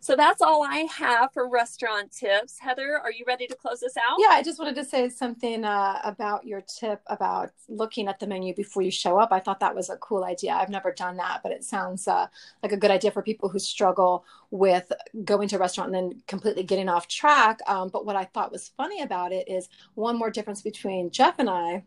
So 0.00 0.16
that's 0.16 0.42
all 0.42 0.62
I 0.62 0.86
have 0.96 1.32
for 1.32 1.48
restaurant 1.48 2.12
tips. 2.12 2.58
Heather, 2.58 2.98
are 2.98 3.10
you 3.10 3.24
ready 3.26 3.46
to 3.46 3.54
close 3.54 3.80
this 3.80 3.96
out? 3.96 4.18
Yeah, 4.18 4.28
I 4.30 4.42
just 4.42 4.58
wanted 4.58 4.76
to 4.76 4.84
say 4.84 5.08
something 5.08 5.64
uh, 5.64 6.00
about 6.04 6.46
your 6.46 6.62
tip 6.62 7.00
about 7.06 7.50
looking 7.68 8.08
at 8.08 8.18
the 8.20 8.26
menu 8.26 8.54
before 8.54 8.82
you 8.82 8.90
show 8.90 9.18
up. 9.18 9.32
I 9.32 9.40
thought 9.40 9.60
that 9.60 9.74
was 9.74 9.90
a 9.90 9.96
cool 9.96 10.24
idea. 10.24 10.52
I've 10.52 10.68
never 10.68 10.92
done 10.92 11.16
that, 11.16 11.40
but 11.42 11.52
it 11.52 11.64
sounds 11.64 12.06
uh, 12.08 12.26
like 12.62 12.72
a 12.72 12.76
good 12.76 12.90
idea 12.90 13.10
for 13.10 13.22
people 13.22 13.48
who 13.48 13.58
struggle 13.58 14.24
with 14.50 14.92
going 15.24 15.48
to 15.48 15.56
a 15.56 15.58
restaurant 15.58 15.94
and 15.94 16.12
then 16.12 16.22
completely 16.26 16.62
getting 16.62 16.88
off 16.88 17.08
track. 17.08 17.60
Um, 17.66 17.88
but 17.88 18.06
what 18.06 18.16
I 18.16 18.24
thought 18.24 18.52
was 18.52 18.68
funny 18.76 19.02
about 19.02 19.32
it 19.32 19.48
is 19.48 19.68
one 19.94 20.18
more 20.18 20.30
difference 20.30 20.62
between 20.62 21.10
Jeff 21.10 21.38
and 21.38 21.50
I 21.50 21.84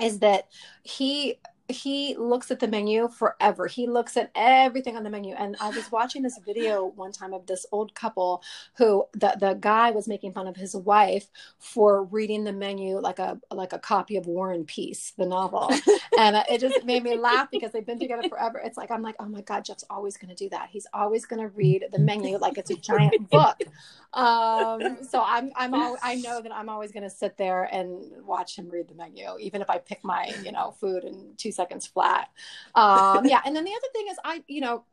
is 0.00 0.18
that 0.18 0.48
he 0.82 1.38
he 1.68 2.14
looks 2.16 2.50
at 2.50 2.60
the 2.60 2.68
menu 2.68 3.08
forever. 3.08 3.66
He 3.66 3.86
looks 3.86 4.16
at 4.16 4.30
everything 4.34 4.96
on 4.96 5.02
the 5.02 5.10
menu. 5.10 5.34
And 5.34 5.56
I 5.60 5.70
was 5.70 5.90
watching 5.90 6.22
this 6.22 6.38
video 6.44 6.84
one 6.96 7.12
time 7.12 7.32
of 7.32 7.46
this 7.46 7.66
old 7.72 7.94
couple 7.94 8.42
who 8.76 9.04
the, 9.12 9.36
the 9.38 9.54
guy 9.54 9.90
was 9.90 10.06
making 10.06 10.32
fun 10.32 10.46
of 10.46 10.56
his 10.56 10.74
wife 10.74 11.26
for 11.58 12.04
reading 12.04 12.44
the 12.44 12.52
menu 12.52 12.98
like 13.00 13.18
a 13.18 13.40
like 13.50 13.72
a 13.72 13.78
copy 13.78 14.16
of 14.16 14.26
War 14.26 14.52
and 14.52 14.66
Peace, 14.66 15.12
the 15.16 15.26
novel. 15.26 15.70
and 16.18 16.36
it 16.48 16.60
just 16.60 16.84
made 16.84 17.02
me 17.02 17.16
laugh 17.16 17.48
because 17.50 17.72
they've 17.72 17.86
been 17.86 17.98
together 17.98 18.28
forever. 18.28 18.60
It's 18.64 18.76
like 18.76 18.90
I'm 18.90 19.02
like, 19.02 19.16
oh 19.18 19.26
my 19.26 19.40
God, 19.40 19.64
Jeff's 19.64 19.84
always 19.90 20.16
gonna 20.16 20.34
do 20.34 20.48
that. 20.50 20.68
He's 20.70 20.86
always 20.94 21.26
gonna 21.26 21.48
read 21.48 21.86
the 21.92 21.98
menu 21.98 22.38
like 22.38 22.58
it's 22.58 22.70
a 22.70 22.76
giant 22.76 23.28
book. 23.30 23.60
Um, 24.12 24.98
so 25.02 25.22
I'm 25.24 25.50
I'm 25.56 25.74
all, 25.74 25.96
I 26.02 26.16
know 26.16 26.40
that 26.40 26.54
I'm 26.54 26.68
always 26.68 26.92
gonna 26.92 27.10
sit 27.10 27.36
there 27.36 27.64
and 27.64 28.04
watch 28.24 28.56
him 28.56 28.68
read 28.68 28.88
the 28.88 28.94
menu, 28.94 29.26
even 29.40 29.60
if 29.60 29.68
I 29.68 29.78
pick 29.78 30.04
my, 30.04 30.32
you 30.42 30.52
know, 30.52 30.74
food 30.80 31.04
and 31.04 31.36
two 31.36 31.52
seconds 31.56 31.86
flat. 31.86 32.28
Um, 32.74 33.24
yeah. 33.26 33.40
And 33.44 33.56
then 33.56 33.64
the 33.64 33.72
other 33.72 33.88
thing 33.92 34.06
is 34.10 34.18
I, 34.24 34.42
you 34.46 34.60
know, 34.60 34.84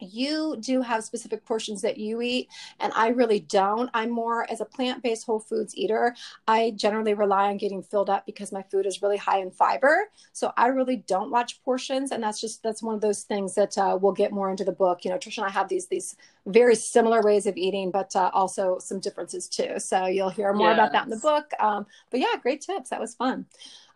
you 0.00 0.56
do 0.60 0.82
have 0.82 1.04
specific 1.04 1.44
portions 1.44 1.82
that 1.82 1.98
you 1.98 2.20
eat 2.20 2.48
and 2.80 2.92
i 2.94 3.08
really 3.08 3.40
don't. 3.40 3.90
I'm 3.94 4.10
more 4.10 4.50
as 4.50 4.60
a 4.60 4.64
plant-based 4.64 5.26
whole 5.26 5.40
foods 5.40 5.76
eater 5.76 6.14
i 6.46 6.72
generally 6.76 7.14
rely 7.14 7.48
on 7.48 7.56
getting 7.56 7.82
filled 7.82 8.10
up 8.10 8.26
because 8.26 8.52
my 8.52 8.62
food 8.62 8.86
is 8.86 9.02
really 9.02 9.16
high 9.16 9.38
in 9.38 9.50
fiber. 9.50 10.08
So 10.32 10.52
i 10.56 10.68
really 10.68 10.96
don't 10.96 11.30
watch 11.30 11.62
portions 11.62 12.12
and 12.12 12.22
that's 12.22 12.40
just 12.40 12.62
that's 12.62 12.82
one 12.82 12.94
of 12.94 13.00
those 13.00 13.22
things 13.22 13.54
that 13.54 13.76
uh, 13.78 13.98
we'll 14.00 14.12
get 14.12 14.32
more 14.32 14.50
into 14.50 14.64
the 14.64 14.72
book. 14.72 15.04
You 15.04 15.10
know 15.10 15.18
trish 15.18 15.38
and 15.38 15.46
i 15.46 15.50
have 15.50 15.68
these 15.68 15.86
these 15.88 16.16
very 16.46 16.74
similar 16.74 17.22
ways 17.22 17.46
of 17.46 17.56
eating 17.56 17.90
but 17.90 18.14
uh, 18.16 18.30
also 18.32 18.78
some 18.78 19.00
differences 19.00 19.48
too. 19.48 19.78
So 19.78 20.06
you'll 20.06 20.30
hear 20.30 20.52
more 20.52 20.68
yes. 20.68 20.76
about 20.76 20.92
that 20.92 21.04
in 21.04 21.10
the 21.10 21.16
book. 21.16 21.50
Um, 21.60 21.86
but 22.10 22.20
yeah 22.20 22.34
great 22.40 22.60
tips. 22.60 22.90
That 22.90 23.00
was 23.00 23.14
fun. 23.14 23.46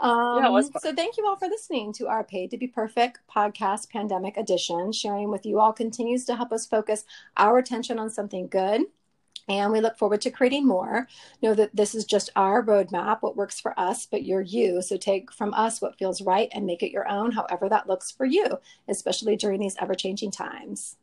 Um, 0.03 0.43
yeah, 0.43 0.61
so 0.81 0.93
thank 0.93 1.17
you 1.17 1.27
all 1.27 1.37
for 1.37 1.47
listening 1.47 1.93
to 1.95 2.09
our 2.09 2.25
Paid 2.25 2.51
to 2.51 2.59
Be 2.59 2.67
Perfect 2.67 3.21
podcast 3.33 3.89
pandemic 3.89 4.37
edition. 4.37 4.91
Sharing 4.91 5.31
with 5.31 5.47
you 5.47 5.61
all 5.61 5.73
continues 5.93 6.25
to 6.25 6.37
help 6.37 6.53
us 6.53 6.67
focus 6.67 7.05
our 7.37 7.59
attention 7.59 7.99
on 7.99 8.09
something 8.09 8.49
good. 8.49 8.83
And 9.49 9.73
we 9.73 9.81
look 9.81 9.99
forward 9.99 10.23
to 10.23 10.31
creating 10.31 10.67
more. 10.67 11.07
Know 11.43 11.53
that 11.53 11.77
this 11.77 11.95
is 11.95 12.07
just 12.07 12.31
our 12.35 12.65
roadmap, 12.65 13.19
what 13.21 13.37
works 13.37 13.61
for 13.61 13.79
us, 13.79 14.07
but 14.07 14.25
you're 14.25 14.41
you. 14.41 14.81
So 14.81 14.97
take 14.97 15.31
from 15.33 15.53
us 15.53 15.83
what 15.83 15.99
feels 15.99 16.23
right 16.23 16.49
and 16.53 16.65
make 16.65 16.83
it 16.83 16.93
your 16.93 17.09
own, 17.09 17.33
however 17.33 17.69
that 17.69 17.89
looks 17.89 18.11
for 18.11 18.25
you, 18.25 18.47
especially 18.89 19.37
during 19.37 19.61
these 19.61 19.77
ever 19.81 19.95
changing 19.95 20.31
times. 20.31 20.97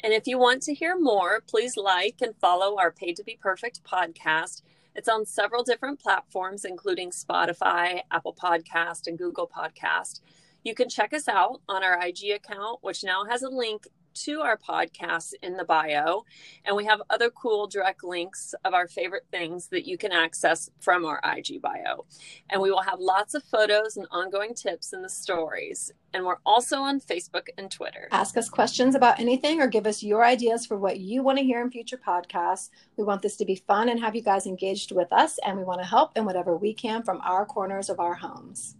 And 0.00 0.12
if 0.12 0.26
you 0.26 0.38
want 0.38 0.62
to 0.64 0.74
hear 0.74 0.98
more, 0.98 1.40
please 1.48 1.76
like 1.76 2.16
and 2.20 2.34
follow 2.40 2.76
our 2.78 2.90
Paid 2.90 3.16
to 3.16 3.24
Be 3.24 3.38
Perfect 3.40 3.82
podcast. 3.84 4.62
It's 4.94 5.08
on 5.08 5.24
several 5.24 5.62
different 5.62 6.00
platforms, 6.00 6.64
including 6.64 7.10
Spotify, 7.10 8.00
Apple 8.10 8.34
Podcast, 8.34 9.06
and 9.06 9.16
Google 9.16 9.48
Podcast. 9.48 10.20
You 10.64 10.74
can 10.74 10.88
check 10.88 11.12
us 11.12 11.28
out 11.28 11.60
on 11.68 11.82
our 11.82 11.98
IG 12.04 12.30
account, 12.34 12.78
which 12.82 13.04
now 13.04 13.24
has 13.24 13.42
a 13.42 13.48
link 13.48 13.86
to 14.24 14.40
our 14.40 14.56
podcast 14.56 15.32
in 15.42 15.56
the 15.56 15.64
bio. 15.64 16.24
And 16.64 16.76
we 16.76 16.84
have 16.86 17.00
other 17.08 17.30
cool 17.30 17.66
direct 17.66 18.02
links 18.02 18.54
of 18.64 18.74
our 18.74 18.88
favorite 18.88 19.26
things 19.30 19.68
that 19.68 19.86
you 19.86 19.96
can 19.96 20.12
access 20.12 20.70
from 20.80 21.04
our 21.04 21.20
IG 21.24 21.62
bio. 21.62 22.04
And 22.50 22.60
we 22.60 22.70
will 22.70 22.82
have 22.82 22.98
lots 22.98 23.34
of 23.34 23.44
photos 23.44 23.96
and 23.96 24.06
ongoing 24.10 24.54
tips 24.54 24.92
in 24.92 25.02
the 25.02 25.08
stories. 25.08 25.92
And 26.12 26.24
we're 26.24 26.38
also 26.44 26.78
on 26.78 27.00
Facebook 27.00 27.48
and 27.56 27.70
Twitter. 27.70 28.08
Ask 28.10 28.36
us 28.36 28.48
questions 28.48 28.94
about 28.94 29.20
anything 29.20 29.60
or 29.60 29.66
give 29.66 29.86
us 29.86 30.02
your 30.02 30.24
ideas 30.24 30.66
for 30.66 30.76
what 30.76 30.98
you 30.98 31.22
want 31.22 31.38
to 31.38 31.44
hear 31.44 31.62
in 31.62 31.70
future 31.70 31.98
podcasts. 31.98 32.70
We 32.96 33.04
want 33.04 33.22
this 33.22 33.36
to 33.36 33.44
be 33.44 33.56
fun 33.56 33.88
and 33.88 34.00
have 34.00 34.16
you 34.16 34.22
guys 34.22 34.46
engaged 34.46 34.90
with 34.90 35.12
us, 35.12 35.38
and 35.44 35.58
we 35.58 35.64
want 35.64 35.80
to 35.80 35.86
help 35.86 36.16
in 36.16 36.24
whatever 36.24 36.56
we 36.56 36.74
can 36.74 37.02
from 37.02 37.20
our 37.22 37.44
corners 37.44 37.90
of 37.90 38.00
our 38.00 38.14
homes. 38.14 38.74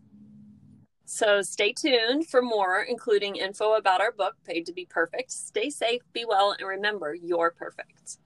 So 1.11 1.41
stay 1.41 1.73
tuned 1.73 2.29
for 2.29 2.43
more, 2.43 2.83
including 2.83 3.37
info 3.37 3.73
about 3.73 4.03
our 4.03 4.13
book, 4.13 4.35
Paid 4.45 4.67
to 4.67 4.75
Be 4.75 4.85
Perfect. 4.85 5.33
Stay 5.33 5.71
safe, 5.71 6.03
be 6.13 6.27
well, 6.27 6.53
and 6.53 6.69
remember, 6.69 7.15
you're 7.15 7.51
perfect. 7.51 8.19